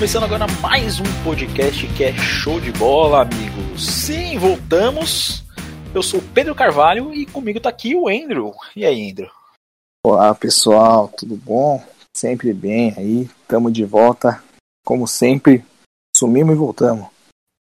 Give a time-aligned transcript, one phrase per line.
[0.00, 3.86] começando agora mais um podcast que é show de bola, amigos.
[3.86, 5.44] Sim, voltamos.
[5.94, 8.54] Eu sou o Pedro Carvalho e comigo tá aqui o Andrew.
[8.74, 9.28] E aí, Andrew?
[10.02, 11.84] Olá, pessoal, tudo bom?
[12.16, 13.28] Sempre bem aí.
[13.46, 14.42] Tamo de volta.
[14.86, 15.62] Como sempre,
[16.16, 17.06] sumimos e voltamos.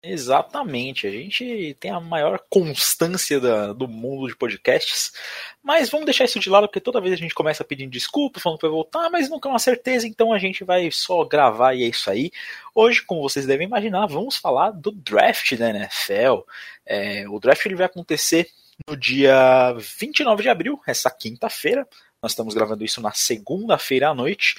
[0.02, 5.12] Exatamente, a gente tem a maior constância da, do mundo de podcasts,
[5.60, 8.60] mas vamos deixar isso de lado porque toda vez a gente começa pedindo desculpa, falando
[8.60, 11.88] vai voltar, mas nunca é uma certeza, então a gente vai só gravar e é
[11.88, 12.30] isso aí.
[12.74, 16.42] Hoje, como vocês devem imaginar, vamos falar do draft da NFL.
[16.84, 18.48] É, o draft ele vai acontecer
[18.88, 21.86] no dia 29 de abril, essa quinta-feira.
[22.26, 24.56] Nós estamos gravando isso na segunda-feira à noite.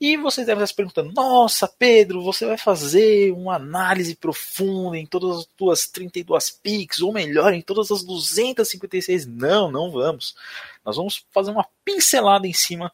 [0.00, 5.04] E vocês devem estar se perguntando: Nossa, Pedro, você vai fazer uma análise profunda em
[5.04, 9.26] todas as tuas 32 picks, ou melhor, em todas as 256?
[9.26, 10.34] Não, não vamos.
[10.82, 12.90] Nós vamos fazer uma pincelada em cima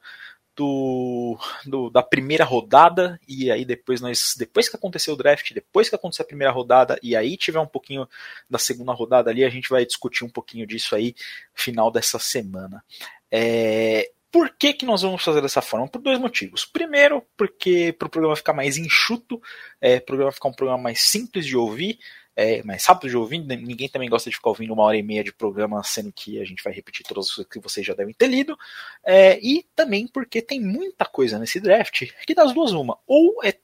[0.56, 5.88] do, do, da primeira rodada e aí depois nós depois que aconteceu o draft, depois
[5.88, 8.08] que aconteceu a primeira rodada e aí tiver um pouquinho
[8.50, 11.14] da segunda rodada ali, a gente vai discutir um pouquinho disso aí
[11.54, 12.82] final dessa semana.
[13.30, 15.88] É, por que, que nós vamos fazer dessa forma?
[15.88, 16.66] Por dois motivos.
[16.66, 19.40] Primeiro, porque para o programa ficar mais enxuto,
[19.80, 21.98] é, o programa ficar um programa mais simples de ouvir,
[22.36, 23.38] é, mais rápido de ouvir.
[23.38, 26.44] Ninguém também gosta de ficar ouvindo uma hora e meia de programa, sendo que a
[26.44, 28.58] gente vai repetir todas as coisas que vocês já devem ter lido.
[29.02, 32.98] É, e também porque tem muita coisa nesse draft que das duas uma.
[33.06, 33.54] Ou é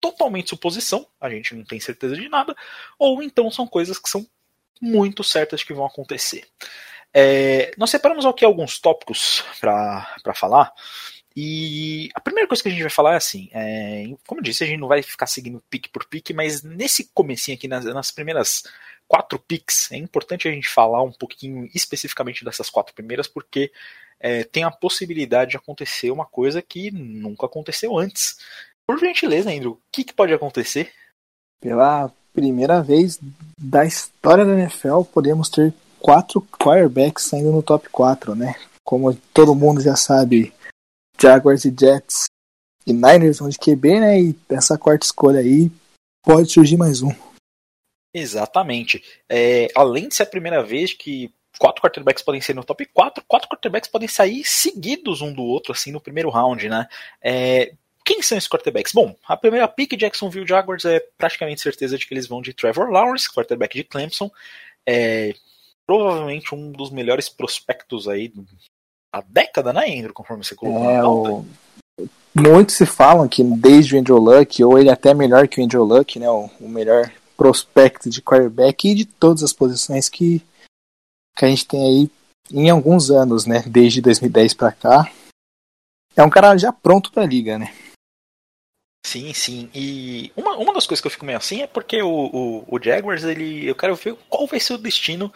[0.00, 2.56] totalmente suposição, a gente não tem certeza de nada,
[2.98, 4.26] ou então são coisas que são
[4.80, 6.48] muito certas que vão acontecer.
[7.14, 10.72] É, nós separamos aqui alguns tópicos para falar.
[11.34, 14.64] E a primeira coisa que a gente vai falar é assim, é, como eu disse,
[14.64, 18.10] a gente não vai ficar seguindo pique por pique, mas nesse comecinho aqui, nas, nas
[18.10, 18.64] primeiras
[19.08, 23.72] quatro picks, é importante a gente falar um pouquinho especificamente dessas quatro primeiras, porque
[24.20, 28.38] é, tem a possibilidade de acontecer uma coisa que nunca aconteceu antes.
[28.86, 30.92] Por gentileza, Andrew, o que, que pode acontecer?
[31.60, 33.18] Pela primeira vez
[33.58, 38.54] da história da NFL, podemos ter quatro quarterbacks saindo no top 4, né?
[38.84, 40.52] Como todo mundo já sabe,
[41.20, 42.24] Jaguars e Jets
[42.84, 44.20] e Niners vão de QB, né?
[44.20, 45.70] E essa quarta escolha aí
[46.24, 47.14] pode surgir mais um.
[48.12, 49.02] Exatamente.
[49.28, 53.24] É, além de ser a primeira vez que quatro quarterbacks podem ser no top 4,
[53.26, 56.88] quatro quarterbacks podem sair seguidos um do outro, assim, no primeiro round, né?
[57.22, 57.72] É,
[58.04, 58.92] quem são esses quarterbacks?
[58.92, 62.90] Bom, a primeira pick Jacksonville Jaguars é praticamente certeza de que eles vão de Trevor
[62.90, 64.28] Lawrence, quarterback de Clemson.
[64.84, 65.34] É,
[65.86, 68.32] provavelmente um dos melhores prospectos aí
[69.12, 70.12] da década, né, Andrew?
[70.12, 71.44] Conforme você colocou é, o...
[72.34, 75.64] Muitos se falam que desde o Andrew Luck, ou ele é até melhor que o
[75.64, 80.40] Andrew Luck, né, o, o melhor prospecto de quarterback e de todas as posições que,
[81.36, 82.10] que a gente tem aí
[82.50, 85.12] em alguns anos, né, desde 2010 para cá.
[86.16, 87.74] É um cara já pronto para a liga, né?
[89.04, 89.68] Sim, sim.
[89.74, 92.82] E uma, uma das coisas que eu fico meio assim é porque o, o, o,
[92.82, 93.66] Jaguars, ele.
[93.66, 95.32] Eu quero ver qual vai ser o destino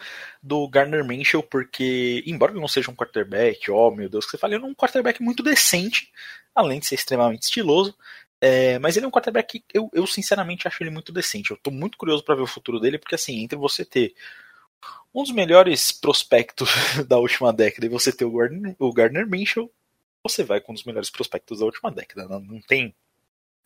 [0.47, 4.31] do Gardner Minshew, porque, embora ele não seja um quarterback, ó oh, meu Deus, que
[4.31, 6.11] você fala, ele é um quarterback muito decente,
[6.55, 7.95] além de ser extremamente estiloso.
[8.39, 11.51] É, mas ele é um quarterback que eu, eu sinceramente acho ele muito decente.
[11.51, 14.13] Eu tô muito curioso para ver o futuro dele, porque assim, entre você ter
[15.13, 16.69] um dos melhores prospectos
[17.07, 19.71] da última década e você ter o Gardner, o Gardner Minshew,
[20.23, 22.27] você vai com um dos melhores prospectos da última década.
[22.27, 22.95] Não, não tem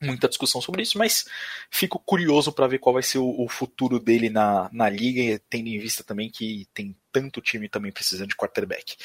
[0.01, 1.25] muita discussão sobre isso, mas
[1.69, 5.67] fico curioso para ver qual vai ser o, o, futuro dele na, na liga, tendo
[5.67, 8.95] em vista também que tem tanto time também precisando de quarterback.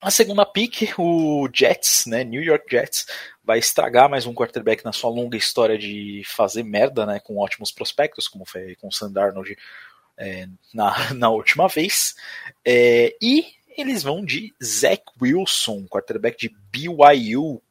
[0.00, 3.06] A segunda pick, o Jets, né, New York Jets,
[3.42, 7.72] vai estragar mais um quarterback na sua longa história de fazer merda, né, com ótimos
[7.72, 9.56] prospectos, como foi com o Sam Darnold
[10.18, 12.14] é, na, na última vez.
[12.64, 17.62] É, e eles vão de Zach Wilson, quarterback de BYU,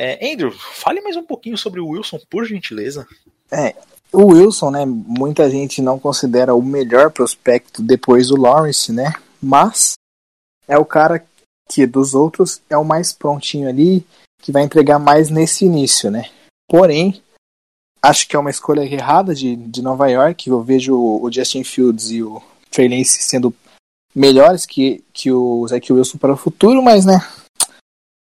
[0.00, 3.04] é, Andrew, fale mais um pouquinho sobre o Wilson, por gentileza.
[3.50, 3.74] É,
[4.12, 9.12] o Wilson, né, muita gente não considera o melhor prospecto depois do Lawrence, né,
[9.42, 9.94] mas
[10.68, 11.26] é o cara
[11.68, 14.06] que dos outros é o mais prontinho ali,
[14.40, 16.30] que vai entregar mais nesse início, né.
[16.68, 17.20] Porém,
[18.00, 22.12] acho que é uma escolha errada de, de Nova York, eu vejo o Justin Fields
[22.12, 22.40] e o
[22.70, 23.52] Trey Lance sendo
[24.14, 27.18] melhores que, que o Zach Wilson para o futuro, mas, né,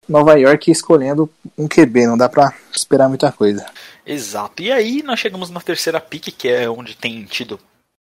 [0.09, 3.65] Nova York escolhendo um QB, não dá para esperar muita coisa.
[4.05, 4.63] Exato.
[4.63, 7.59] E aí nós chegamos na terceira pick, que é onde tem tido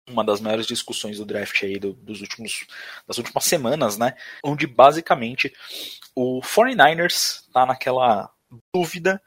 [0.10, 2.66] uma das maiores discussões do draft aí do, dos últimos
[3.06, 4.14] das últimas semanas, né?
[4.42, 5.54] Onde basicamente
[6.16, 8.32] o 49ers tá naquela
[8.74, 9.22] dúvida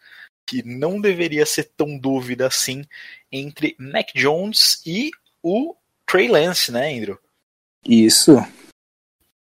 [0.46, 2.84] que não deveria ser tão dúvida assim
[3.30, 5.10] entre Mac Jones e
[5.42, 7.18] o Trey Lance, né, Andrew?
[7.86, 8.36] Isso.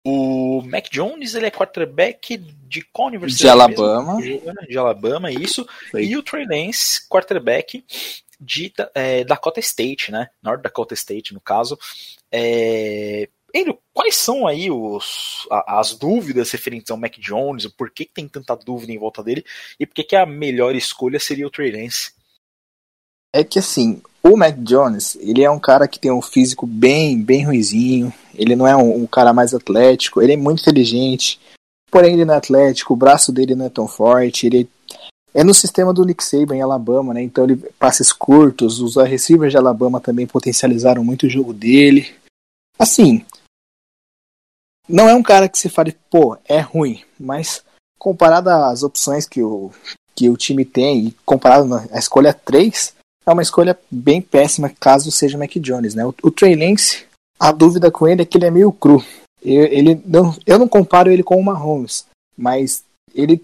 [0.08, 3.42] O Mac Jones, ele é quarterback de qual universidade?
[3.42, 4.18] De Alabama.
[4.18, 4.54] Mesmo?
[4.70, 5.68] De Alabama, isso.
[5.90, 6.06] Foi.
[6.06, 7.84] E o Trey Lance, quarterback
[8.40, 10.30] de é, Dakota State, né?
[10.44, 11.76] North Dakota State, no caso.
[12.32, 13.28] É...
[13.56, 17.66] Andrew, quais são aí os, as dúvidas referentes ao Mac Jones?
[17.68, 19.44] Por que, que tem tanta dúvida em volta dele?
[19.80, 22.12] E por que, que a melhor escolha seria o Trey Lance?
[23.36, 27.22] É que assim, o Mac Jones, ele é um cara que tem um físico bem,
[27.22, 28.14] bem ruizinho.
[28.34, 30.22] Ele não é um, um, cara mais atlético.
[30.22, 31.38] Ele é muito inteligente.
[31.92, 32.94] Porém, ele não é atlético.
[32.94, 34.48] O braço dele não é tão forte.
[34.48, 34.70] Ele
[35.34, 37.22] é no sistema do Nick Saban em Alabama, né?
[37.22, 38.80] Então ele passes curtos.
[38.80, 42.16] Os receivers de Alabama também potencializaram muito o jogo dele.
[42.80, 43.22] Assim,
[44.88, 47.04] não é um cara que se fale, pô, é ruim.
[47.20, 47.62] Mas
[48.00, 49.72] comparado às opções que o,
[50.16, 55.12] que o time tem e comparado à escolha 3, é uma escolha bem péssima caso
[55.12, 56.06] seja Mac Jones, né?
[56.06, 57.06] O, o Trey Lance,
[57.40, 59.04] a dúvida com ele é que ele é meio cru.
[59.44, 62.06] Eu, ele não, eu não comparo ele com o Mahomes,
[62.38, 62.84] mas
[63.14, 63.42] ele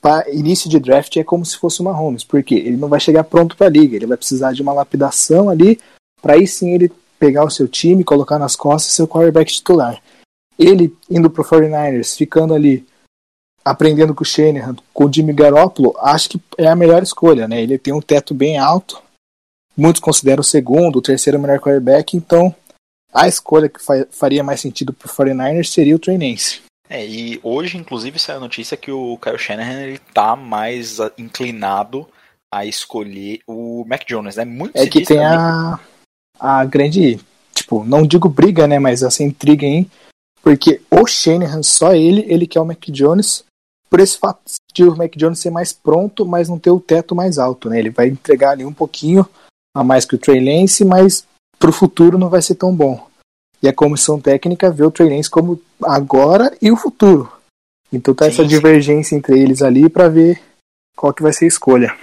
[0.00, 3.24] para início de draft é como se fosse o Mahomes, porque ele não vai chegar
[3.24, 5.80] pronto para a liga, ele vai precisar de uma lapidação ali
[6.20, 10.02] para aí sim ele pegar o seu time, colocar nas costas seu quarterback titular.
[10.58, 12.86] Ele indo pro 49ers, ficando ali
[13.64, 17.62] aprendendo com o Shanahan, com o Jimmy Garoppolo, acho que é a melhor escolha, né?
[17.62, 19.02] Ele tem um teto bem alto,
[19.76, 22.54] Muitos consideram o segundo, o terceiro melhor quarterback, então
[23.12, 23.80] a escolha que
[24.10, 26.62] faria mais sentido para o 49ers seria o Lance.
[26.88, 32.06] É, e hoje, inclusive, saiu a notícia que o Kyle Shanahan ele tá mais inclinado
[32.52, 34.44] a escolher o Mac Jones, né?
[34.44, 35.80] Muito é que tem a,
[36.38, 37.18] a grande,
[37.52, 39.88] tipo, não digo briga, né, mas essa intriga aí,
[40.42, 43.44] porque o Shanahan, só ele, ele quer o Mac Jones,
[43.88, 44.40] por esse fato
[44.72, 47.78] de o Mac Jones ser mais pronto, mas não ter o teto mais alto, né?
[47.78, 49.26] Ele vai entregar ali um pouquinho
[49.74, 51.26] a mais que o Trey Lance, mas
[51.58, 53.06] para o futuro não vai ser tão bom.
[53.62, 57.30] E a comissão técnica vê o Trey Lance como agora e o futuro.
[57.92, 60.40] Então tá sim, essa divergência entre eles ali para ver
[60.96, 61.96] qual que vai ser a escolha.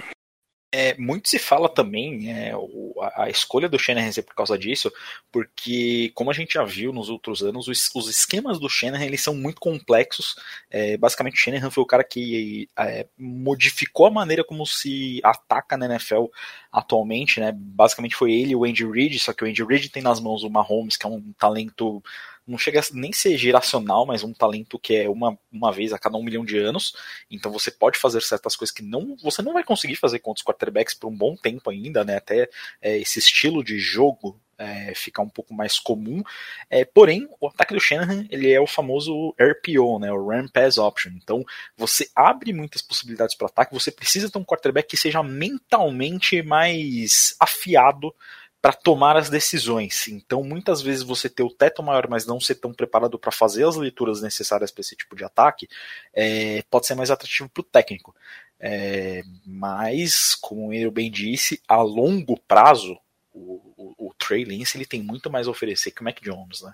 [0.74, 2.52] É, muito se fala também é,
[3.00, 4.90] a, a, escolha do Shanahan por causa disso,
[5.30, 9.22] porque como a gente já viu nos outros anos, os, os esquemas do Shanahan eles
[9.22, 10.34] são muito complexos.
[10.70, 15.76] É, basicamente, o Shanahan foi o cara que é, modificou a maneira como se ataca
[15.76, 16.24] na NFL
[16.72, 17.52] atualmente, né?
[17.54, 20.42] Basicamente foi ele e o Andy Reid, só que o Andy Reid tem nas mãos
[20.42, 22.02] o Mahomes, que é um talento
[22.46, 25.98] não chega a nem ser geracional, mas um talento que é uma, uma vez a
[25.98, 26.94] cada um milhão de anos.
[27.30, 30.42] Então você pode fazer certas coisas que não você não vai conseguir fazer com os
[30.42, 32.16] quarterbacks por um bom tempo ainda, né?
[32.16, 32.48] Até
[32.80, 36.22] é, esse estilo de jogo é, ficar um pouco mais comum.
[36.70, 40.78] É, porém, o ataque do Shanahan ele é o famoso RPO, né, o Ram Pass
[40.78, 41.12] Option.
[41.16, 41.44] Então,
[41.76, 43.74] você abre muitas possibilidades para ataque.
[43.74, 48.14] Você precisa ter um quarterback que seja mentalmente mais afiado
[48.62, 50.06] para tomar as decisões.
[50.06, 53.66] Então, muitas vezes você ter o teto maior, mas não ser tão preparado para fazer
[53.66, 55.68] as leituras necessárias para esse tipo de ataque,
[56.14, 58.14] é, pode ser mais atrativo para o técnico.
[58.60, 62.96] É, mas, como eu bem disse, a longo prazo,
[63.34, 66.62] o, o, o, Trey Lance ele tem muito mais a oferecer que o Mac Jones.
[66.62, 66.72] Né?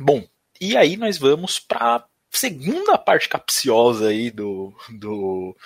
[0.00, 0.26] Bom,
[0.60, 5.56] e aí nós vamos para segunda parte capciosa aí do, do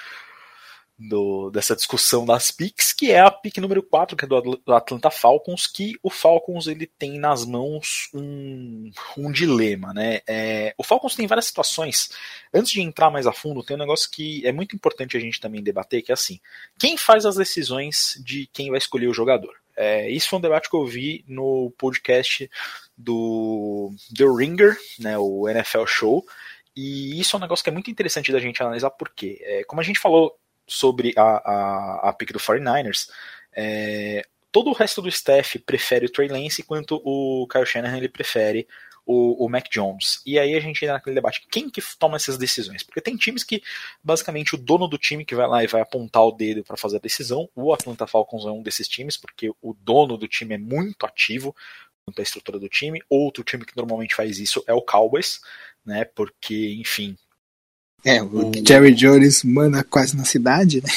[0.99, 5.11] do, dessa discussão das picks, que é a pick número 4, que é do, Atlanta
[5.11, 9.95] Falcons, que o Falcons ele tem nas mãos um, um dilema.
[9.95, 10.21] Né?
[10.27, 12.11] É, o Falcons tem várias situações.
[12.53, 15.41] Antes de entrar mais a fundo, tem um negócio que é muito importante a gente
[15.41, 16.41] também debater, que é assim,
[16.79, 19.55] quem faz as decisões de quem vai escolher o jogador?
[19.77, 22.51] É, isso foi um debate que eu vi no podcast
[22.97, 26.27] do The Ringer, né, o NFL Show,
[26.75, 29.81] e isso é um negócio que é muito interessante da gente analisar, porque, é, como
[29.81, 30.37] a gente falou
[30.69, 33.09] sobre a, a, a pick do 49ers,
[33.53, 34.23] é,
[34.53, 38.69] todo o resto do staff prefere o Trey Lance, enquanto o Kyle Shanahan ele prefere
[39.09, 40.21] o, o, Mac Jones.
[40.27, 42.83] E aí a gente entra naquele debate, quem que toma essas decisões?
[42.83, 43.63] Porque tem times que,
[44.05, 46.99] basicamente, o dono do time que vai lá e vai apontar o dedo para fazer
[46.99, 50.59] a decisão, o Atlanta Falcons é um desses times, porque o dono do time é
[50.59, 51.57] muito ativo
[52.05, 53.03] quanto à estrutura do time.
[53.09, 55.41] Outro time que normalmente faz isso é o Cowboys,
[55.85, 56.05] né?
[56.05, 57.17] Porque, enfim,
[58.05, 60.91] é, o, Jerry Jones manda quase na cidade, né?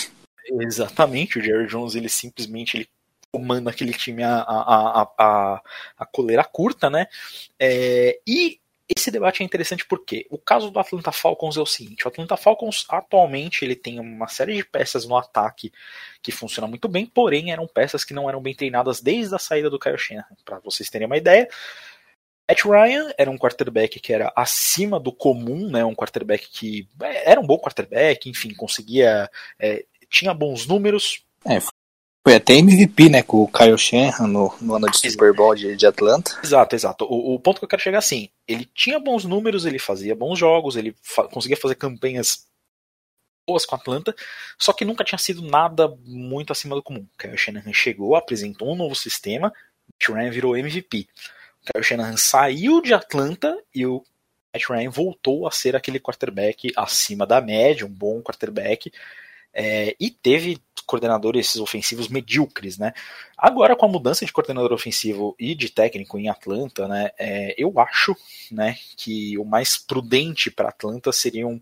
[0.62, 2.90] Exatamente, o Jerry Jones ele simplesmente ele
[3.32, 5.62] comanda aquele time a, a, a, a,
[5.98, 7.08] a coleira curta, né?
[7.60, 8.60] É, e
[8.94, 12.36] esse debate é interessante porque o caso do Atlanta Falcons é o seguinte: o Atlanta
[12.36, 15.72] Falcons atualmente ele tem uma série de peças no ataque
[16.22, 19.70] que funciona muito bem, porém eram peças que não eram bem treinadas desde a saída
[19.70, 20.36] do Kyle Shanahan.
[20.44, 21.48] Para vocês terem uma ideia,
[22.52, 25.86] Matt Ryan era um quarterback que era acima do comum, né?
[25.86, 29.30] Um quarterback que é, era um bom quarterback, enfim, conseguia.
[29.58, 31.24] É, tinha bons números.
[31.46, 31.60] É,
[32.28, 35.76] Foi até MVP, né, com o Kyle Shanahan no, no ano de Super Bowl de,
[35.78, 36.38] de Atlanta.
[36.44, 37.06] Exato, exato.
[37.06, 40.14] O, o, ponto que eu quero chegar é assim, ele tinha bons números, ele fazia
[40.14, 42.46] bons jogos, ele fa conseguia fazer campanhas
[43.48, 44.14] boas com a Atlanta,
[44.60, 47.08] só que nunca tinha sido nada muito acima do comum.
[47.18, 49.52] Kyle Shanahan chegou, apresentou um novo sistema,
[49.88, 51.08] Matt Ryan virou MVP.
[51.66, 54.04] Kyle Shanahan saiu de Atlanta e o
[54.54, 58.92] Matt Ryan voltou a ser aquele quarterback acima da média, um bom quarterback,
[59.54, 62.94] é, e teve coordenadores ofensivos medíocres, né?
[63.38, 67.12] Agora com a mudança de coordenador ofensivo e de técnico em Atlanta, né?
[67.18, 68.16] É, eu acho,
[68.52, 71.62] né, que o mais prudente para Atlanta seriam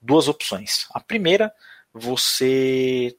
[0.00, 0.86] duas opções.
[0.92, 1.52] A primeira,
[1.92, 3.16] você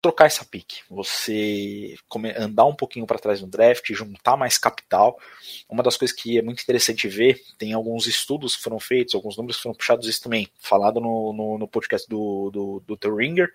[0.00, 1.96] trocar essa pique, você
[2.38, 5.18] andar um pouquinho para trás no draft, juntar mais capital.
[5.68, 9.36] Uma das coisas que é muito interessante ver, tem alguns estudos que foram feitos, alguns
[9.36, 13.08] números que foram puxados isso também, falado no, no, no podcast do, do, do The
[13.08, 13.52] Ringer,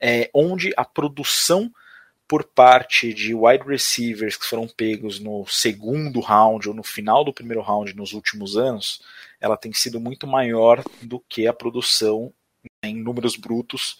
[0.00, 1.70] é, onde a produção
[2.26, 7.32] por parte de wide receivers que foram pegos no segundo round ou no final do
[7.32, 9.02] primeiro round nos últimos anos,
[9.38, 12.32] ela tem sido muito maior do que a produção
[12.82, 13.98] em números brutos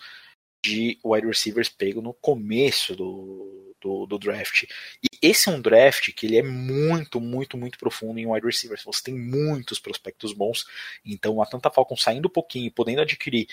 [0.63, 4.63] de wide receivers pego no começo do, do, do, draft.
[5.03, 8.85] E esse é um draft que ele é muito, muito, muito profundo em wide receivers.
[8.85, 10.65] Você tem muitos prospectos bons.
[11.05, 13.49] Então a Atlanta Falcons saindo um pouquinho, podendo adquirir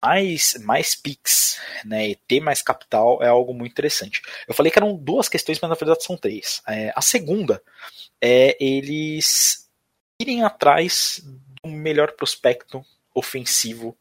[0.00, 4.22] mais, mais picks né, e ter mais capital é algo muito interessante.
[4.48, 6.62] Eu falei que eram duas questões, mas na verdade são três.
[6.66, 7.62] É, a segunda
[8.20, 9.68] é eles
[10.20, 11.22] irem atrás
[11.62, 12.84] do melhor prospecto
[13.14, 13.96] ofensivo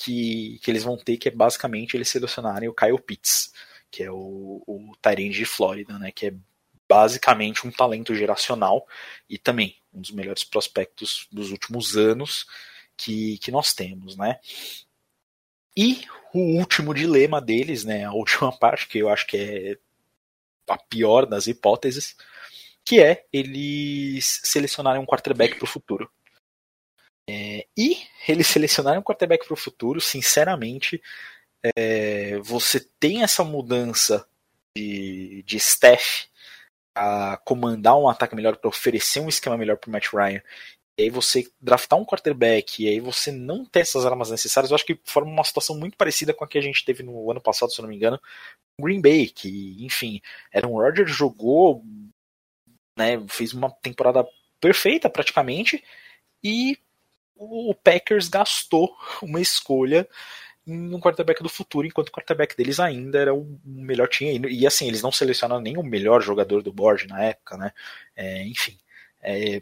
[0.00, 3.52] que, que eles vão ter, que é basicamente eles selecionarem o Kyle Pitts,
[3.90, 6.34] que é o, o Tyrande de Flórida, né, que é
[6.88, 8.86] basicamente um talento geracional
[9.28, 12.46] e também um dos melhores prospectos dos últimos anos
[12.96, 14.40] que, que nós temos, né?
[15.76, 19.78] E o último dilema deles, né, a última parte, que eu acho que é
[20.66, 22.16] a pior das hipóteses,
[22.86, 26.10] que é eles selecionarem um quarterback para o futuro.
[27.30, 27.96] É, e
[28.26, 31.00] eles selecionarem um quarterback para o futuro, sinceramente,
[31.76, 34.26] é, você tem essa mudança
[34.76, 36.28] de, de staff
[36.92, 40.42] a comandar um ataque melhor, para oferecer um esquema melhor para o Matt Ryan,
[40.98, 44.74] e aí você draftar um quarterback, e aí você não ter essas armas necessárias, eu
[44.74, 47.40] acho que forma uma situação muito parecida com a que a gente teve no ano
[47.40, 48.20] passado, se eu não me engano,
[48.80, 50.20] Green Bay, que, enfim,
[50.52, 51.84] Aaron Rodgers jogou,
[52.98, 54.26] né, fez uma temporada
[54.60, 55.84] perfeita praticamente,
[56.42, 56.76] e
[57.40, 60.06] o Packers gastou uma escolha
[60.66, 64.32] em um quarterback do futuro, enquanto o quarterback deles ainda era o melhor tinha.
[64.48, 67.72] E assim, eles não selecionaram nem o melhor jogador do board na época, né?
[68.14, 68.78] É, enfim.
[69.22, 69.60] É,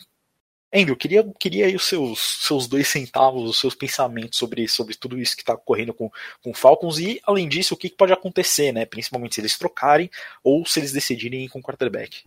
[0.75, 5.19] Andrew, queria, queria aí os seus, seus dois centavos, os seus pensamentos sobre, sobre tudo
[5.19, 6.11] isso que está ocorrendo com,
[6.43, 8.85] com Falcons e, além disso, o que, que pode acontecer, né?
[8.85, 10.11] Principalmente se eles trocarem
[10.43, 12.25] ou se eles decidirem ir com o quarterback.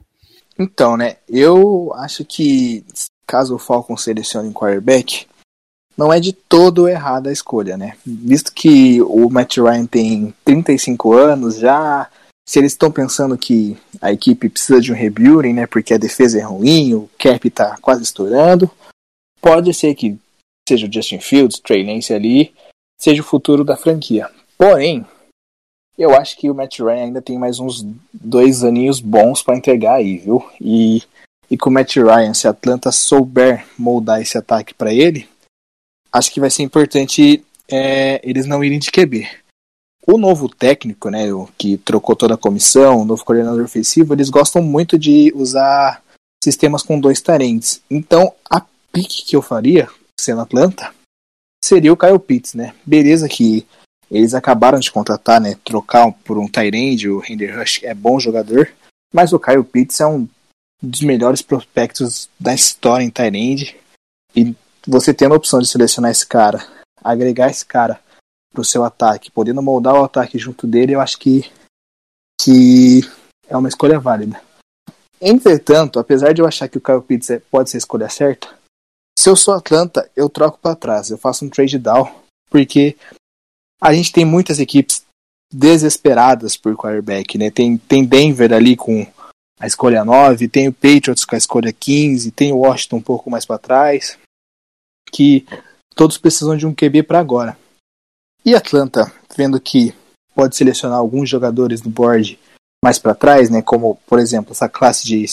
[0.57, 1.17] Então, né?
[1.27, 2.83] Eu acho que
[3.27, 5.27] caso o Falcons selecione um quarterback,
[5.97, 7.95] não é de todo errada a escolha, né?
[8.05, 12.09] Visto que o Matt Ryan tem 35 anos já,
[12.47, 15.67] se eles estão pensando que a equipe precisa de um rebuilding, né?
[15.67, 18.69] Porque a defesa é ruim, o cap tá quase estourando,
[19.41, 20.17] pode ser que
[20.67, 22.53] seja o Justin Fields, Trey Lance ali,
[22.99, 24.29] seja o futuro da franquia.
[24.57, 25.05] Porém,
[25.97, 29.95] eu acho que o Matt Ryan ainda tem mais uns dois aninhos bons para entregar
[29.95, 30.43] aí, viu?
[30.59, 31.03] E,
[31.49, 35.27] e com o Matt Ryan, se a Atlanta souber moldar esse ataque para ele,
[36.11, 39.27] acho que vai ser importante é, eles não irem de QB.
[40.05, 44.29] O novo técnico, né, o que trocou toda a comissão, o novo coordenador ofensivo, eles
[44.29, 46.03] gostam muito de usar
[46.43, 47.81] sistemas com dois tarentes.
[47.89, 49.87] Então, a pique que eu faria,
[50.19, 50.93] sendo Atlanta,
[51.63, 52.73] seria o Kyle Pitts, né?
[52.83, 53.65] Beleza que
[54.09, 58.69] eles acabaram de contratar, né, trocar por um Tyrande, o Render Rush é bom jogador,
[59.13, 60.27] mas o Kyle Pitts é um
[60.81, 63.77] dos melhores prospectos da história em Tyrande
[64.35, 64.53] e
[64.85, 66.65] você tendo a opção de selecionar esse cara,
[67.03, 67.99] agregar esse cara
[68.53, 71.49] pro seu ataque, podendo moldar o ataque junto dele, eu acho que,
[72.39, 73.01] que
[73.47, 74.41] é uma escolha válida.
[75.21, 78.49] Entretanto, apesar de eu achar que o Kyle Pitts é, pode ser a escolha certa,
[79.17, 82.11] se eu sou Atlanta, eu troco para trás, eu faço um trade down,
[82.49, 82.97] porque
[83.79, 85.03] a gente tem muitas equipes
[85.53, 87.51] desesperadas por quarterback, né?
[87.51, 89.05] Tem, tem Denver ali com
[89.59, 93.29] a escolha 9, tem o Patriots com a escolha 15, tem o Washington um pouco
[93.29, 94.17] mais para trás
[95.11, 95.45] que
[95.95, 97.57] todos precisam de um QB para agora.
[98.45, 99.93] E Atlanta, vendo que
[100.33, 102.39] pode selecionar alguns jogadores do board
[102.83, 105.23] mais para trás, né, como por exemplo essa classe de,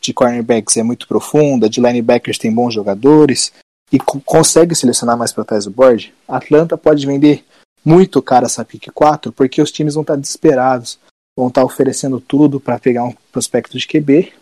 [0.00, 3.52] de cornerbacks é muito profunda, de linebackers tem bons jogadores
[3.92, 7.44] e consegue selecionar mais para trás do board, Atlanta pode vender
[7.84, 10.98] muito caro essa pick 4 porque os times vão estar desesperados
[11.38, 14.32] vão estar tá oferecendo tudo para pegar um prospecto de QB.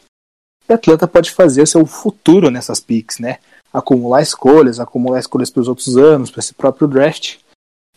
[0.67, 3.39] E Atlanta pode fazer o seu futuro nessas picks, né?
[3.73, 7.37] Acumular escolhas, acumular escolhas para os outros anos, para esse próprio draft.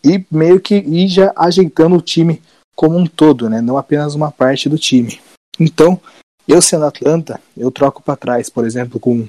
[0.03, 2.41] E meio que ir já ajeitando o time
[2.75, 3.61] como um todo, né?
[3.61, 5.19] Não apenas uma parte do time.
[5.59, 5.99] Então,
[6.47, 9.27] eu sendo Atlanta, eu troco para trás, por exemplo, com,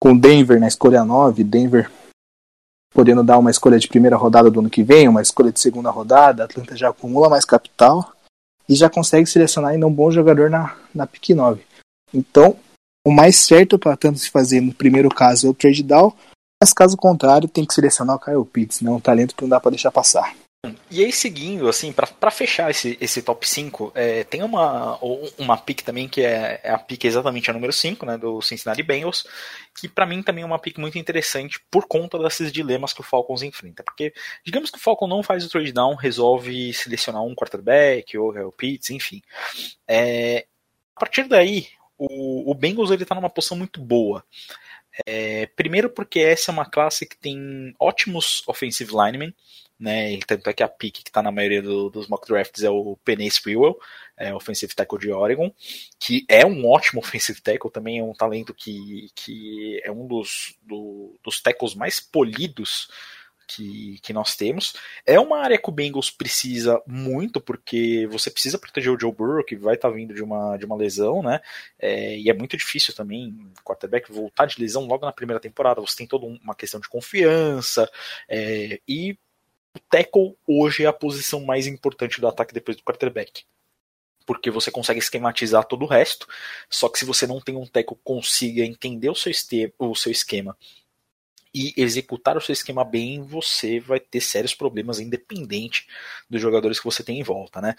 [0.00, 1.90] com Denver na escolha 9, Denver
[2.92, 5.90] podendo dar uma escolha de primeira rodada do ano que vem, uma escolha de segunda
[5.90, 8.12] rodada, Atlanta já acumula mais capital
[8.68, 11.62] e já consegue selecionar ainda um bom jogador na, na pick 9.
[12.12, 12.56] Então,
[13.04, 16.12] o mais certo para Atlanta se fazer no primeiro caso é o trade down,
[16.62, 18.90] mas caso contrário, tem que selecionar o Kyle Pitts, né?
[18.90, 20.32] um talento que não dá para deixar passar.
[20.88, 24.96] E aí, seguindo, assim, para fechar esse, esse top 5, é, tem uma,
[25.36, 28.80] uma pick também que é, é, a pick exatamente a número 5, né, do Cincinnati
[28.80, 29.26] Bengals,
[29.74, 33.04] que para mim também é uma pick muito interessante por conta desses dilemas que o
[33.04, 33.82] Falcons enfrenta.
[33.82, 34.14] Porque,
[34.46, 38.52] digamos que o Falcon não faz o trade down, resolve selecionar um quarterback ou o
[38.52, 39.20] Pitts, enfim.
[39.88, 40.46] É,
[40.94, 41.66] a partir daí,
[41.98, 44.24] o, o Bengals ele tá numa posição muito boa.
[45.06, 49.34] É, primeiro porque essa é uma classe que tem ótimos offensive linemen,
[49.78, 50.18] né?
[50.26, 52.96] Tanto é que a pick que está na maioria do, dos mock drafts é o
[53.04, 53.78] Penny Sewell,
[54.16, 55.52] é, offensive tackle de Oregon,
[55.98, 60.56] que é um ótimo offensive tackle, também é um talento que, que é um dos,
[60.62, 62.88] do, dos tackles mais polidos
[63.46, 64.74] que, que, nós temos.
[65.06, 69.44] É uma área que o Bengals precisa muito, porque você precisa proteger o Joe Burrow,
[69.44, 71.40] que vai estar tá vindo de uma, de uma lesão, né?
[71.78, 75.80] É, e é muito difícil também o quarterback voltar de lesão logo na primeira temporada.
[75.80, 77.90] Você tem toda uma questão de confiança,
[78.28, 79.16] é, e
[79.74, 83.44] o tackle hoje é a posição mais importante do ataque depois do quarterback.
[84.24, 86.28] Porque você consegue esquematizar todo o resto,
[86.70, 89.32] só que se você não tem um tackle que consiga entender o seu,
[89.78, 90.56] o seu esquema
[91.54, 95.86] e executar o seu esquema bem, você vai ter sérios problemas, independente
[96.28, 97.74] dos jogadores que você tem em volta, né?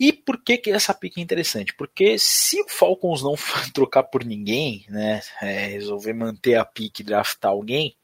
[0.00, 1.74] E por que, que essa pick é interessante?
[1.74, 3.34] Porque se o Falcons não
[3.74, 7.96] trocar por ninguém, né, é, resolver manter a pick e draftar alguém,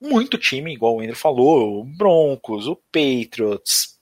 [0.00, 3.98] muito time, igual o Andrew falou, o Broncos, o Patriots,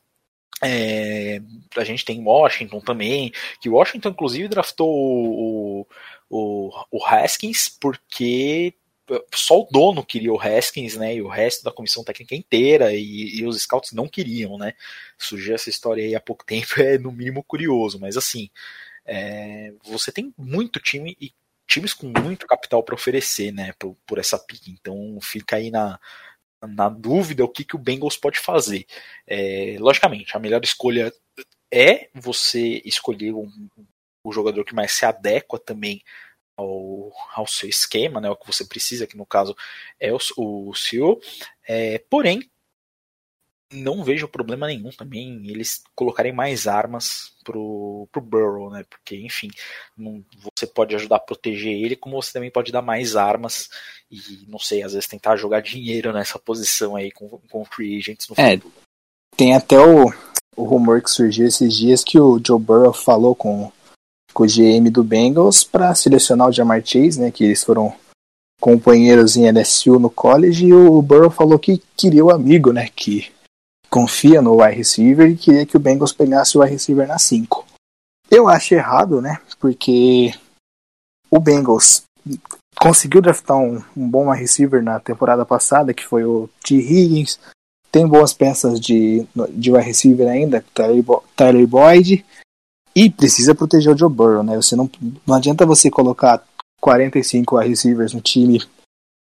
[0.63, 1.41] é,
[1.77, 5.87] a gente tem Washington também, que Washington inclusive draftou o,
[6.31, 8.75] o, o Haskins porque
[9.35, 13.37] só o dono queria o Haskins, né, e o resto da comissão técnica inteira, e,
[13.37, 14.75] e, os scouts não queriam, né,
[15.19, 18.49] surgiu essa história aí há pouco tempo, é no mínimo curioso, mas assim,
[19.05, 21.33] é, você tem muito time e
[21.67, 24.69] times com muito capital para oferecer, né, por, por, essa pick.
[24.69, 25.99] Então fica aí na,
[26.61, 28.87] na dúvida o que, que o Bengals pode fazer.
[29.27, 31.13] É, logicamente, a melhor escolha
[31.71, 33.51] é você escolher um,
[34.25, 36.03] o jogador que mais se adequa também
[36.57, 39.57] ao, ao seu esquema, né, o que você precisa, que no caso
[39.99, 41.21] é o, o CEO.
[41.67, 42.51] É, porém,
[43.73, 48.85] não vejo problema nenhum também eles colocarem mais armas pro, pro Burrow, né?
[48.89, 49.49] Porque, enfim,
[49.97, 50.23] não,
[50.55, 53.69] você pode ajudar a proteger ele, como você também pode dar mais armas
[54.11, 58.29] e, não sei, às vezes tentar jogar dinheiro nessa posição aí com, com free agents
[58.29, 58.75] no é, futuro.
[59.37, 60.13] Tem até o,
[60.57, 63.73] o rumor que surgiu esses dias que o Joe Burrow falou com,
[64.33, 67.31] com o GM do Bengals para selecionar o Jamar Chase, né?
[67.31, 67.95] Que eles foram
[68.61, 72.89] companheiros em LSU no college e o Burrow falou que queria o amigo, né?
[72.95, 73.31] Que
[73.91, 77.67] confia no wide receiver e queria que o Bengals pegasse o wide receiver na 5.
[78.31, 79.39] Eu acho errado, né?
[79.61, 80.33] Porque
[81.31, 82.05] o Bengals
[82.79, 86.77] conseguiu draftar um, um bom wide receiver na temporada passada, que foi o T.
[86.77, 87.39] Higgins.
[87.91, 90.65] Tem boas peças de, de wide receiver ainda,
[91.37, 92.25] Tyler Boyd.
[92.95, 94.57] E precisa proteger o Joe Burrow, né?
[94.57, 94.91] Você não,
[95.27, 96.43] não adianta você colocar
[96.81, 98.63] 45 wide receivers no time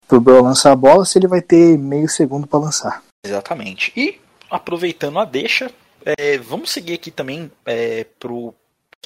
[0.06, 3.02] pro Burrow lançar a bola se ele vai ter meio segundo para lançar.
[3.24, 3.92] Exatamente.
[3.96, 5.70] E aproveitando a deixa,
[6.04, 8.30] é, vamos seguir aqui também é, para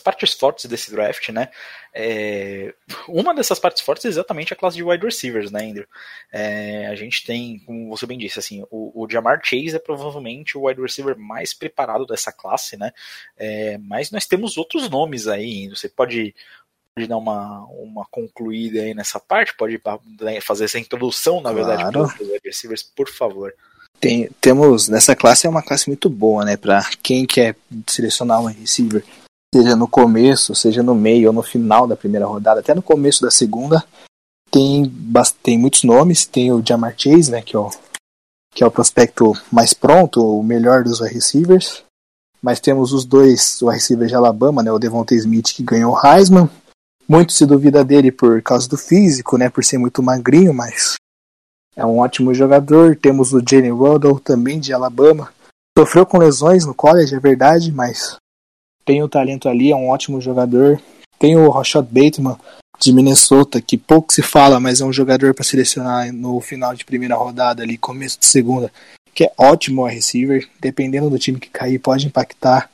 [0.04, 1.48] partes fortes desse draft, né?
[1.92, 2.72] É,
[3.09, 5.87] uma dessas partes fortes é exatamente a classe de wide receivers, né, Andrew?
[6.33, 10.57] É, a gente tem, como você bem disse, assim, o, o Jamar Chase é provavelmente
[10.57, 12.92] o wide receiver mais preparado dessa classe, né?
[13.37, 15.68] É, mas nós temos outros nomes aí.
[15.68, 16.35] Você pode
[16.94, 19.57] pode dar uma, uma concluída aí nessa parte?
[19.57, 19.81] Pode
[20.20, 23.55] né, fazer essa introdução, na verdade, para os wide receivers, por favor.
[24.00, 27.55] Tem, temos nessa classe é uma classe muito boa, né, para quem quer
[27.87, 29.05] selecionar um receiver,
[29.54, 33.22] seja no começo, seja no meio ou no final da primeira rodada, até no começo
[33.22, 33.84] da segunda,
[34.50, 34.92] tem
[35.42, 37.70] tem muitos nomes, tem o Jamar Chase, né, que é o
[38.52, 41.84] que é o prospecto mais pronto, o melhor dos receivers.
[42.42, 46.06] Mas temos os dois, o receiver de Alabama, né, o Devontae Smith que ganhou o
[46.06, 46.48] Heisman.
[47.08, 50.94] Muito se duvida dele por causa do físico, né, por ser muito magrinho, mas
[51.76, 52.96] é um ótimo jogador.
[52.96, 55.32] Temos o Jalen Waddle, também de Alabama.
[55.78, 58.16] Sofreu com lesões no college, é verdade, mas
[58.90, 60.83] tem o talento ali, é um ótimo jogador.
[61.16, 62.37] Tem o Rashad Bateman
[62.81, 66.85] de Minnesota, que pouco se fala, mas é um jogador para selecionar no final de
[66.85, 68.72] primeira rodada ali, começo de segunda,
[69.14, 72.68] que é ótimo a receiver, dependendo do time que cair, pode impactar.